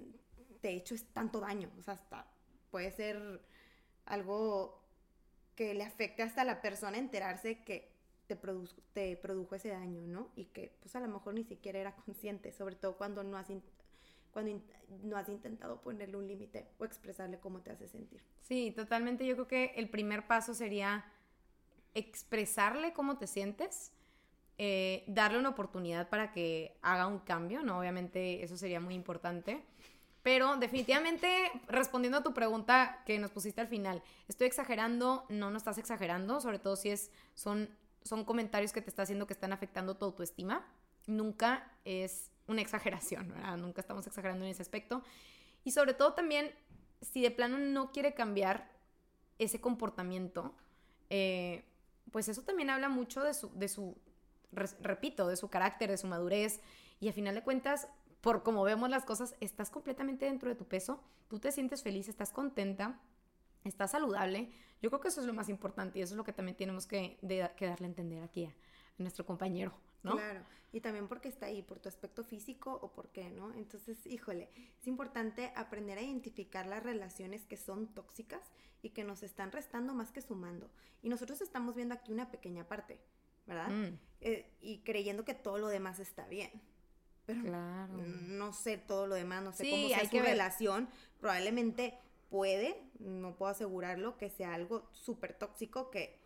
te 0.64 0.70
hecho 0.70 0.96
es 0.96 1.04
tanto 1.12 1.42
daño. 1.42 1.70
O 1.78 1.82
sea, 1.84 1.96
hasta 1.96 2.26
puede 2.72 2.90
ser 2.92 3.42
algo 4.06 4.82
que 5.56 5.74
le 5.74 5.84
afecte 5.84 6.24
hasta 6.24 6.44
a 6.44 6.46
la 6.46 6.62
persona 6.62 6.98
enterarse 6.98 7.64
que 7.66 7.92
te, 8.28 8.40
te 8.94 9.18
produjo 9.18 9.56
ese 9.56 9.70
daño, 9.70 10.08
¿no? 10.08 10.32
Y 10.38 10.46
que 10.46 10.74
pues 10.80 10.96
a 10.96 11.02
lo 11.02 11.10
mejor 11.10 11.34
ni 11.34 11.44
siquiera 11.44 11.80
era 11.80 11.94
consciente, 11.94 12.54
sobre 12.54 12.76
todo 12.76 12.96
cuando 12.96 13.26
no 13.26 13.38
has, 13.38 13.48
cuando 14.32 14.58
no 15.04 15.18
has 15.18 15.28
intentado 15.28 15.82
ponerle 15.82 16.16
un 16.16 16.28
límite 16.28 16.70
o 16.80 16.86
expresarle 16.86 17.42
cómo 17.42 17.60
te 17.60 17.72
hace 17.72 17.90
sentir. 17.90 18.24
Sí, 18.42 18.72
totalmente. 18.72 19.26
Yo 19.26 19.36
creo 19.36 19.48
que 19.50 19.74
el 19.76 19.90
primer 19.90 20.28
paso 20.28 20.54
sería 20.54 21.04
expresarle 21.94 22.94
cómo 22.94 23.18
te 23.18 23.28
sientes, 23.28 23.92
eh, 24.58 25.04
darle 25.08 25.40
una 25.40 25.50
oportunidad 25.50 26.08
para 26.08 26.32
que 26.32 26.78
haga 26.82 27.06
un 27.08 27.20
cambio, 27.20 27.64
¿no? 27.64 27.80
Obviamente 27.80 28.46
eso 28.46 28.56
sería 28.56 28.80
muy 28.80 28.96
importante. 28.96 29.62
Pero 30.24 30.56
definitivamente, 30.56 31.52
respondiendo 31.68 32.20
a 32.20 32.24
tu 32.24 32.34
pregunta 32.34 33.04
que 33.06 33.20
nos 33.20 33.32
pusiste 33.32 33.60
al 33.60 33.68
final, 33.68 34.02
estoy 34.30 34.48
exagerando, 34.48 35.26
no, 35.28 35.52
no 35.52 35.58
estás 35.58 35.78
exagerando, 35.78 36.40
sobre 36.40 36.60
todo 36.60 36.78
si 36.78 36.90
es, 36.90 37.12
son, 37.36 37.70
son 38.04 38.24
comentarios 38.24 38.72
que 38.72 38.82
te 38.82 38.90
está 38.90 39.04
haciendo 39.04 39.28
que 39.28 39.34
están 39.34 39.52
afectando 39.52 39.98
tu 39.98 40.06
autoestima. 40.06 40.66
Nunca 41.08 41.70
es 41.84 42.32
una 42.48 42.62
exageración, 42.62 43.30
¿verdad? 43.30 43.58
Nunca 43.58 43.82
estamos 43.82 44.08
exagerando 44.08 44.46
en 44.46 44.52
ese 44.52 44.62
aspecto. 44.62 45.04
Y 45.66 45.72
sobre 45.72 45.94
todo 45.94 46.14
también, 46.14 46.52
si 47.02 47.22
de 47.22 47.32
plano 47.32 47.58
no 47.58 47.92
quiere 47.92 48.14
cambiar 48.14 48.72
ese 49.40 49.60
comportamiento, 49.60 50.56
eh, 51.10 51.66
pues 52.12 52.30
eso 52.30 52.44
también 52.44 52.70
habla 52.70 52.88
mucho 52.88 53.24
de 53.24 53.34
su, 53.34 53.50
de 53.58 53.68
su, 53.68 53.98
repito, 54.52 55.28
de 55.28 55.36
su 55.36 55.50
carácter, 55.50 55.90
de 55.90 55.98
su 55.98 56.08
madurez. 56.08 56.62
Y 57.02 57.10
a 57.10 57.14
final 57.14 57.36
de 57.36 57.44
cuentas, 57.44 57.90
por 58.24 58.42
como 58.42 58.64
vemos 58.64 58.90
las 58.90 59.04
cosas, 59.04 59.36
estás 59.42 59.70
completamente 59.70 60.26
dentro 60.26 60.48
de 60.48 60.56
tu 60.56 60.66
peso, 60.66 61.04
tú 61.28 61.40
te 61.40 61.52
sientes 61.52 61.84
feliz, 61.84 62.08
estás 62.08 62.32
contenta, 62.32 63.02
estás 63.66 63.92
saludable. 63.92 64.50
Yo 64.82 64.90
creo 64.90 65.02
que 65.02 65.10
eso 65.10 65.20
es 65.20 65.28
lo 65.28 65.34
más 65.34 65.50
importante 65.50 66.00
y 66.00 66.04
eso 66.04 66.14
es 66.14 66.18
lo 66.18 66.24
que 66.24 66.32
también 66.32 66.56
tenemos 66.56 66.88
que, 66.88 67.20
darle 67.22 67.86
a 67.86 67.90
entender 67.90 68.24
aquí 68.24 68.46
a, 68.46 68.56
nuestro 68.98 69.26
compañero, 69.26 69.74
¿no? 70.04 70.14
Claro, 70.14 70.40
y 70.72 70.80
también 70.80 71.10
porque 71.10 71.28
está 71.28 71.48
ahí, 71.48 71.64
por 71.64 71.80
tu 71.80 71.90
aspecto 71.90 72.24
físico 72.24 72.80
o 72.82 72.94
por 72.94 73.10
qué, 73.10 73.30
¿no? 73.30 73.54
Entonces, 73.56 74.06
híjole, 74.06 74.50
es 74.80 74.88
importante 74.88 75.52
aprender 75.58 75.98
a 75.98 76.02
identificar 76.02 76.66
las 76.66 76.82
relaciones 76.82 77.46
que 77.46 77.58
son 77.58 77.88
tóxicas 77.88 78.54
y 78.82 78.92
que 78.92 79.04
nos 79.04 79.22
están 79.24 79.52
restando 79.52 79.94
más 79.94 80.14
que 80.14 80.22
sumando. 80.22 80.70
Y 81.02 81.10
nosotros 81.10 81.42
estamos 81.42 81.76
viendo 81.76 81.94
aquí 81.94 82.14
una 82.14 82.32
pequeña 82.32 82.70
parte, 82.70 83.02
¿verdad? 83.48 83.68
Mm. 83.68 84.00
Eh, 84.22 84.56
y 84.62 84.78
creyendo 84.84 85.26
que 85.26 85.34
todo 85.34 85.58
lo 85.58 85.68
demás 85.68 86.00
está 86.00 86.26
bien 86.28 86.52
pero 87.26 87.42
claro. 87.42 87.94
no 87.98 88.54
sé 88.54 88.78
todo 88.78 89.08
lo 89.08 89.16
demás, 89.16 89.44
no 89.44 89.54
sé 89.54 89.70
cómo 89.70 89.88
sea 89.88 90.10
su 90.10 90.20
relación. 90.20 90.90
Probablemente 91.20 91.98
puede, 92.30 92.76
no 93.00 93.36
puedo 93.36 93.52
asegurarlo, 93.52 94.18
que 94.18 94.30
sea 94.30 94.54
algo 94.54 94.90
súper 94.92 95.34
tóxico 95.34 95.90
que 95.90 96.20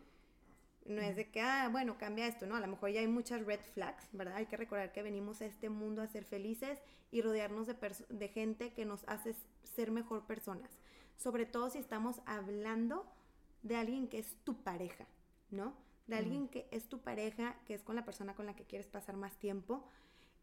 No 0.86 1.02
es 1.02 1.18
de 1.18 1.30
que, 1.30 1.42
ah, 1.42 1.68
bueno, 1.70 1.98
cambia 1.98 2.28
esto, 2.28 2.46
¿no? 2.46 2.56
A 2.56 2.62
lo 2.62 2.68
mejor 2.68 2.92
ya 2.92 3.02
hay 3.02 3.08
muchas 3.08 3.46
red 3.46 3.60
flags, 3.74 4.08
¿verdad? 4.14 4.38
Hay 4.38 4.46
que 4.46 4.56
recordar 4.56 4.94
que 4.94 5.04
venimos 5.04 5.42
a 5.42 5.46
este 5.46 5.70
mundo 5.70 6.02
a 6.02 6.08
ser 6.08 6.24
felices 6.24 6.80
y 7.12 7.22
rodearnos 7.22 7.68
de, 7.68 7.76
de 8.10 8.28
gente 8.30 8.74
que 8.74 8.86
nos 8.86 9.04
hace 9.08 9.36
ser 9.64 9.92
mejor 9.92 10.26
personas. 10.26 10.80
Sobre 11.18 11.46
todo 11.46 11.70
si 11.70 11.80
estamos 11.80 12.22
hablando 12.26 13.06
de 13.64 13.76
alguien 13.76 14.08
que 14.08 14.20
es 14.20 14.38
tu 14.46 14.64
pareja, 14.64 15.08
¿no? 15.52 15.76
De 16.08 16.16
alguien 16.16 16.48
que 16.48 16.70
es 16.72 16.88
tu 16.88 17.02
pareja, 17.02 17.58
que 17.66 17.74
es 17.74 17.84
con 17.84 17.98
la 17.98 18.06
persona 18.06 18.34
con 18.34 18.46
la 18.46 18.56
que 18.56 18.64
quieres 18.64 18.88
pasar 18.88 19.18
más 19.18 19.38
tiempo. 19.38 19.86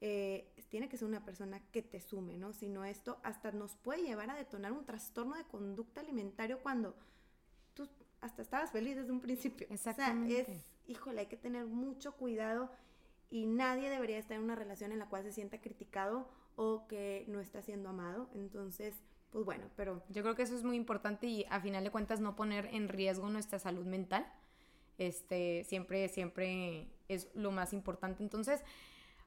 Eh, 0.00 0.52
tiene 0.68 0.88
que 0.88 0.96
ser 0.96 1.06
una 1.06 1.24
persona 1.24 1.60
que 1.70 1.82
te 1.82 2.00
sume, 2.00 2.36
¿no? 2.36 2.52
Si 2.52 2.68
no, 2.68 2.84
esto 2.84 3.20
hasta 3.22 3.52
nos 3.52 3.76
puede 3.76 4.02
llevar 4.02 4.30
a 4.30 4.34
detonar 4.34 4.72
un 4.72 4.84
trastorno 4.84 5.36
de 5.36 5.44
conducta 5.44 6.00
alimentario 6.00 6.58
cuando 6.60 6.96
tú 7.74 7.88
hasta 8.20 8.42
estabas 8.42 8.72
feliz 8.72 8.96
desde 8.96 9.12
un 9.12 9.20
principio. 9.20 9.66
Exactamente. 9.70 10.42
O 10.42 10.44
sea, 10.44 10.54
es, 10.54 10.60
híjole, 10.88 11.20
hay 11.20 11.26
que 11.26 11.36
tener 11.36 11.66
mucho 11.66 12.12
cuidado 12.16 12.70
y 13.30 13.46
nadie 13.46 13.88
debería 13.88 14.18
estar 14.18 14.36
en 14.36 14.42
una 14.42 14.54
relación 14.54 14.92
en 14.92 14.98
la 14.98 15.08
cual 15.08 15.22
se 15.22 15.32
sienta 15.32 15.60
criticado 15.60 16.28
o 16.56 16.86
que 16.86 17.24
no 17.28 17.40
está 17.40 17.62
siendo 17.62 17.88
amado. 17.88 18.28
Entonces, 18.34 18.94
pues 19.30 19.44
bueno, 19.44 19.64
pero... 19.76 20.02
Yo 20.10 20.22
creo 20.22 20.34
que 20.34 20.42
eso 20.42 20.54
es 20.54 20.62
muy 20.62 20.76
importante 20.76 21.26
y 21.26 21.44
a 21.50 21.60
final 21.60 21.82
de 21.84 21.90
cuentas 21.90 22.20
no 22.20 22.36
poner 22.36 22.66
en 22.66 22.88
riesgo 22.88 23.28
nuestra 23.28 23.58
salud 23.58 23.84
mental. 23.84 24.26
Este, 24.98 25.64
siempre, 25.64 26.08
siempre 26.08 26.88
es 27.08 27.28
lo 27.34 27.50
más 27.50 27.72
importante. 27.72 28.22
Entonces, 28.22 28.62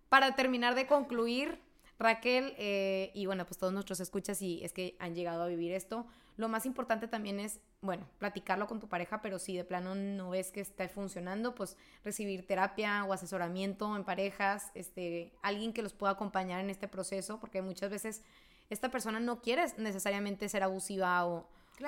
para 0.09 0.35
terminar 0.35 0.75
de 0.75 0.87
concluir, 0.87 1.59
Raquel, 1.99 2.53
eh, 2.57 3.11
y 3.13 3.25
bueno, 3.25 3.45
pues 3.45 3.57
todos 3.57 3.73
nuestros 3.73 3.99
escuchas 3.99 4.41
y 4.41 4.63
es 4.63 4.71
que 4.71 4.95
han 4.99 5.15
llegado 5.15 5.43
a 5.43 5.47
vivir 5.47 5.71
esto, 5.71 6.05
lo 6.37 6.47
más 6.47 6.67
importante 6.67 7.07
también 7.07 7.39
es, 7.39 7.59
bueno, 7.81 8.07
platicarlo 8.19 8.67
con 8.67 8.79
tu 8.79 8.87
pareja, 8.87 9.21
pero 9.21 9.39
si 9.39 9.57
de 9.57 9.63
plano 9.63 9.95
no 9.95 10.29
ves 10.29 10.51
que 10.51 10.61
está 10.61 10.87
funcionando, 10.87 11.55
pues 11.55 11.75
recibir 12.03 12.45
terapia 12.45 13.03
o 13.05 13.13
asesoramiento 13.13 13.95
en 13.95 14.03
parejas, 14.03 14.71
este, 14.75 15.33
alguien 15.41 15.73
que 15.73 15.81
los 15.81 15.93
pueda 15.93 16.13
acompañar 16.13 16.59
en 16.59 16.69
este 16.69 16.87
proceso, 16.87 17.39
porque 17.39 17.63
muchas 17.63 17.89
veces 17.89 18.21
esta 18.69 18.91
persona 18.91 19.19
no 19.19 19.41
quiere 19.41 19.65
necesariamente 19.77 20.47
ser 20.47 20.61
abusiva 20.61 21.25
o, 21.25 21.47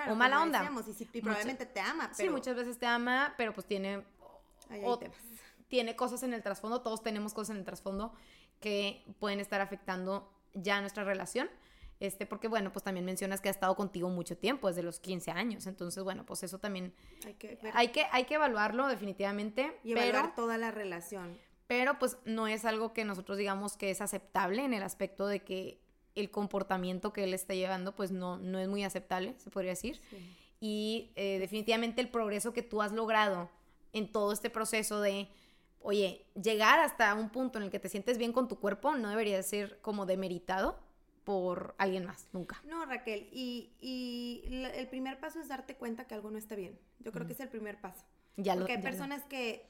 o 0.10 0.16
mala 0.16 0.42
onda. 0.42 0.68
y, 1.14 1.22
probablemente 1.22 1.68
te 1.68 1.80
ama. 1.80 2.10
Pero... 2.18 2.30
Sí, 2.30 2.30
muchas 2.30 2.56
veces 2.56 2.80
te 2.80 2.88
ama, 2.88 3.36
pero 3.38 3.54
pues 3.54 3.68
tiene... 3.68 4.04
tiene 5.70 5.96
cosas 5.96 6.24
en 6.24 6.34
el 6.34 6.44
trasfondo, 6.44 6.82
todos 6.82 7.02
tenemos 7.02 7.34
cosas 7.34 7.52
en 7.52 7.58
el 7.58 7.66
trasfondo 7.66 8.12
que 8.60 9.06
pueden 9.20 9.40
estar 9.40 9.62
afectando 9.62 10.30
ya 10.54 10.82
nuestra 10.82 11.04
relación. 11.04 11.50
Este, 12.00 12.26
porque 12.26 12.48
bueno, 12.48 12.72
pues 12.72 12.84
también 12.84 13.06
mencionas 13.06 13.42
que 13.42 13.50
ha 13.50 13.52
estado 13.52 13.76
contigo 13.76 14.10
mucho 14.10 14.38
tiempo, 14.38 14.70
desde 14.70 14.84
los 14.84 15.00
15 15.00 15.32
años. 15.32 15.68
Entonces, 15.68 16.04
bueno, 16.04 16.26
pues 16.26 16.44
eso 16.44 16.58
también 16.58 16.94
hay 17.26 17.34
que, 17.34 17.60
hay 17.74 17.90
que, 17.90 18.06
hay 18.12 18.24
que 18.24 18.36
evaluarlo 18.36 18.88
definitivamente. 18.88 19.78
Y 19.84 19.92
evaluar 19.92 20.34
toda 20.34 20.58
la 20.58 20.72
relación. 20.72 21.38
Pero 21.68 22.00
pues 22.00 22.18
no 22.26 22.48
es 22.48 22.66
algo 22.66 22.94
que 22.94 23.06
nosotros 23.06 23.38
digamos 23.38 23.78
que 23.78 23.92
es 23.92 24.02
aceptable 24.02 24.64
en 24.64 24.74
el 24.74 24.82
aspecto 24.82 25.28
de 25.28 25.42
que 25.44 25.80
el 26.16 26.32
comportamiento 26.32 27.14
que 27.14 27.26
él 27.26 27.34
está 27.34 27.54
llevando 27.54 27.96
pues 27.96 28.12
no, 28.12 28.38
no 28.38 28.60
es 28.60 28.68
muy 28.68 28.84
aceptable, 28.84 29.36
se 29.38 29.50
podría 29.52 29.72
decir. 29.72 30.02
Y 30.60 31.12
eh, 31.16 31.38
definitivamente 31.40 32.02
el 32.02 32.10
progreso 32.10 32.54
que 32.54 32.64
tú 32.64 32.82
has 32.82 32.92
logrado 32.92 33.50
en 33.94 34.12
todo 34.12 34.32
este 34.32 34.50
proceso 34.50 35.02
de 35.02 35.30
oye, 35.82 36.26
llegar 36.42 36.80
hasta 36.80 37.14
un 37.14 37.30
punto 37.30 37.58
en 37.58 37.66
el 37.66 37.72
que 37.72 37.80
te 37.80 37.90
sientes 37.90 38.18
bien 38.18 38.34
con 38.34 38.48
tu 38.48 38.60
cuerpo 38.60 38.96
no 38.96 39.10
debería 39.10 39.42
ser 39.44 39.80
como 39.82 40.06
demeritado 40.06 40.80
por 41.24 41.76
alguien 41.78 42.06
más, 42.06 42.28
nunca. 42.34 42.62
No, 42.66 42.86
Raquel, 42.86 43.30
y, 43.32 44.42
el 44.74 44.88
primer 44.88 45.20
paso 45.20 45.40
es 45.40 45.48
darte 45.48 45.76
cuenta 45.76 46.06
que 46.06 46.16
algo 46.16 46.32
no 46.32 46.38
está 46.38 46.56
bien. 46.56 46.80
Yo 47.00 47.12
creo 47.12 47.28
que 47.28 47.34
es 47.34 47.40
el 47.40 47.50
primer 47.50 47.80
paso. 47.80 48.04
Ya 48.36 48.56
Porque 48.56 48.74
hay 48.74 48.82
personas 48.82 49.24
que 49.26 49.70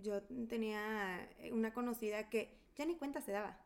yo 0.00 0.22
tenía 0.48 1.28
una 1.50 1.72
conocida 1.72 2.28
que 2.28 2.56
ya 2.76 2.86
ni 2.86 2.94
cuenta 2.94 3.20
se 3.20 3.32
daba. 3.32 3.58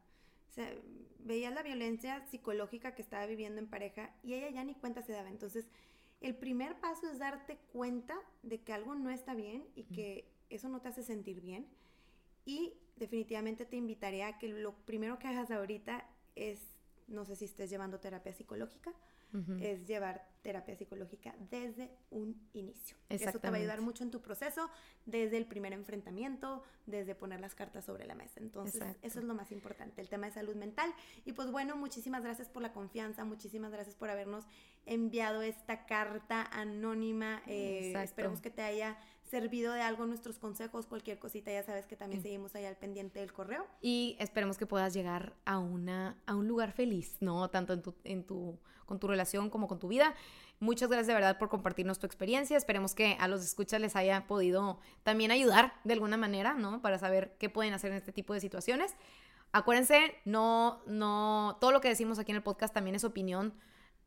O 0.49 0.53
sea, 0.53 0.73
veía 1.19 1.51
la 1.51 1.63
violencia 1.63 2.27
psicológica 2.31 2.95
que 2.95 3.03
estaba 3.03 3.27
viviendo 3.27 3.61
en 3.61 3.67
pareja 3.67 4.11
y 4.23 4.35
ella 4.35 4.51
ya 4.51 4.65
ni 4.65 4.75
cuenta 4.75 5.03
se 5.03 5.13
daba. 5.13 5.29
Entonces, 5.29 5.67
el 6.21 6.35
primer 6.35 6.81
paso 6.81 7.11
es 7.11 7.19
darte 7.19 7.59
cuenta 7.73 8.17
de 8.43 8.63
que 8.63 8.73
algo 8.73 8.95
no 8.95 9.11
está 9.11 9.35
bien 9.35 9.65
y 9.75 9.85
que 9.85 10.27
eso 10.51 10.69
no 10.69 10.81
te 10.81 10.89
hace 10.89 11.03
sentir 11.03 11.41
bien. 11.41 11.67
Y 12.45 12.75
definitivamente 12.97 13.65
te 13.65 13.77
invitaría 13.77 14.29
a 14.29 14.39
que 14.39 14.49
lo 14.49 14.75
primero 14.85 15.19
que 15.19 15.29
hagas 15.29 15.51
ahorita 15.51 16.07
es, 16.35 16.61
no 17.07 17.25
sé 17.25 17.37
si 17.37 17.45
estés 17.45 17.71
llevando 17.71 18.01
terapia 18.01 18.33
psicológica, 18.33 18.93
es 19.61 19.87
llevar 19.87 20.27
terapia 20.41 20.75
psicológica 20.75 21.35
desde 21.51 21.91
un 22.11 22.49
inicio. 22.55 22.97
Eso 23.11 23.39
te 23.39 23.51
va 23.51 23.57
a 23.57 23.61
ayudar 23.61 23.83
mucho 23.83 24.03
en 24.03 24.11
tu 24.11 24.23
proceso, 24.23 24.71
desde 25.05 25.37
el 25.37 25.45
primer 25.45 25.75
enfrentamiento, 25.75 26.63
desde 26.87 27.15
poner 27.15 27.39
las 27.39 27.55
cartas 27.55 27.85
sobre 27.85 28.07
la 28.07 28.15
mesa. 28.15 28.41
Entonces, 28.41 28.83
eso 29.03 29.19
es 29.19 29.25
lo 29.27 29.35
más 29.35 29.53
importante, 29.53 30.01
el 30.01 30.09
tema 30.09 30.29
de 30.29 30.33
salud 30.33 30.57
mental. 30.57 30.91
Y 31.27 31.33
pues 31.33 31.51
bueno, 31.51 31.77
muchísimas 31.77 32.23
gracias 32.23 32.49
por 32.49 32.63
la 32.63 32.73
confianza, 32.73 33.27
muchísimas 33.27 33.71
gracias 33.71 33.97
por 33.97 34.09
habernos 34.09 34.47
enviado 34.87 35.43
esta 35.43 35.85
carta 35.85 36.49
anónima. 36.51 37.43
Eh, 37.47 37.93
esperemos 38.03 38.41
que 38.41 38.51
te 38.51 38.63
haya 38.63 38.97
servido 39.29 39.73
de 39.73 39.83
algo 39.83 40.07
nuestros 40.07 40.39
consejos, 40.39 40.87
cualquier 40.87 41.19
cosita, 41.19 41.53
ya 41.53 41.63
sabes 41.63 41.87
que 41.87 41.97
también 41.97 42.23
seguimos 42.23 42.55
ahí 42.55 42.65
al 42.65 42.77
pendiente 42.77 43.21
del 43.21 43.33
correo. 43.33 43.67
Y 43.81 44.17
esperemos 44.19 44.59
que 44.59 44.67
puedas 44.67 44.95
llegar 44.95 45.35
a, 45.45 45.59
una, 45.59 46.17
a 46.27 46.35
un 46.35 46.49
lugar 46.49 46.73
feliz, 46.73 47.17
¿no? 47.21 47.49
Tanto 47.51 47.73
en 47.73 47.83
tu, 47.83 47.95
en 48.05 48.25
tu, 48.25 48.59
con 48.87 48.99
tu 48.99 49.07
relación 49.07 49.51
como 49.51 49.69
con 49.69 49.79
tu 49.79 49.89
vida. 49.89 50.15
Muchas 50.61 50.89
gracias 50.89 51.07
de 51.07 51.15
verdad 51.15 51.39
por 51.39 51.49
compartirnos 51.49 51.99
tu 51.99 52.07
experiencia. 52.07 52.57
Esperemos 52.57 52.95
que 52.95 53.17
a 53.21 53.29
los 53.29 53.45
escuchas 53.45 53.81
les 53.81 53.95
haya 53.95 54.27
podido 54.27 54.81
también 55.05 55.31
ayudar 55.31 55.75
de 55.85 55.93
alguna 55.93 56.17
manera, 56.17 56.55
¿no? 56.55 56.83
Para 56.83 56.99
saber 56.99 57.37
qué 57.39 57.49
pueden 57.49 57.75
hacer 57.75 57.93
en 57.93 57.99
este 57.99 58.13
tipo 58.13 58.35
de 58.35 58.41
situaciones. 58.41 58.95
Acuérdense, 59.53 60.15
no, 60.25 60.83
no, 60.87 61.57
todo 61.61 61.73
lo 61.73 61.81
que 61.81 61.89
decimos 61.89 62.19
aquí 62.19 62.33
en 62.33 62.37
el 62.37 62.43
podcast 62.43 62.75
también 62.75 62.97
es 62.97 63.05
opinión 63.05 63.55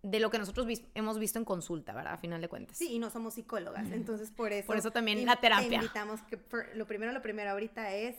de 0.03 0.19
lo 0.19 0.31
que 0.31 0.39
nosotros 0.39 0.67
hemos 0.95 1.19
visto 1.19 1.37
en 1.37 1.45
consulta, 1.45 1.93
¿verdad? 1.93 2.13
A 2.13 2.17
final 2.17 2.41
de 2.41 2.49
cuentas. 2.49 2.77
Sí, 2.77 2.93
y 2.93 2.99
no 2.99 3.09
somos 3.09 3.35
psicólogas, 3.35 3.91
entonces 3.91 4.31
por 4.31 4.51
eso. 4.51 4.67
Por 4.67 4.77
eso 4.77 4.91
también 4.91 5.25
la 5.25 5.39
terapia. 5.39 5.69
Te 5.69 5.75
invitamos 5.75 6.21
que 6.23 6.39
lo 6.75 6.87
primero, 6.87 7.11
lo 7.11 7.21
primero 7.21 7.51
ahorita 7.51 7.93
es 7.93 8.15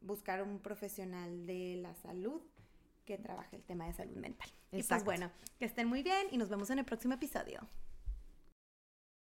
buscar 0.00 0.42
un 0.42 0.60
profesional 0.60 1.46
de 1.46 1.76
la 1.76 1.94
salud 1.94 2.42
que 3.04 3.16
trabaje 3.16 3.56
el 3.56 3.62
tema 3.62 3.86
de 3.86 3.94
salud 3.94 4.16
mental. 4.16 4.50
Exacto. 4.70 4.76
Y 4.76 4.82
pues 4.82 5.04
bueno, 5.04 5.32
que 5.58 5.64
estén 5.64 5.88
muy 5.88 6.02
bien 6.02 6.26
y 6.30 6.36
nos 6.36 6.50
vemos 6.50 6.68
en 6.70 6.78
el 6.78 6.84
próximo 6.84 7.14
episodio. 7.14 7.66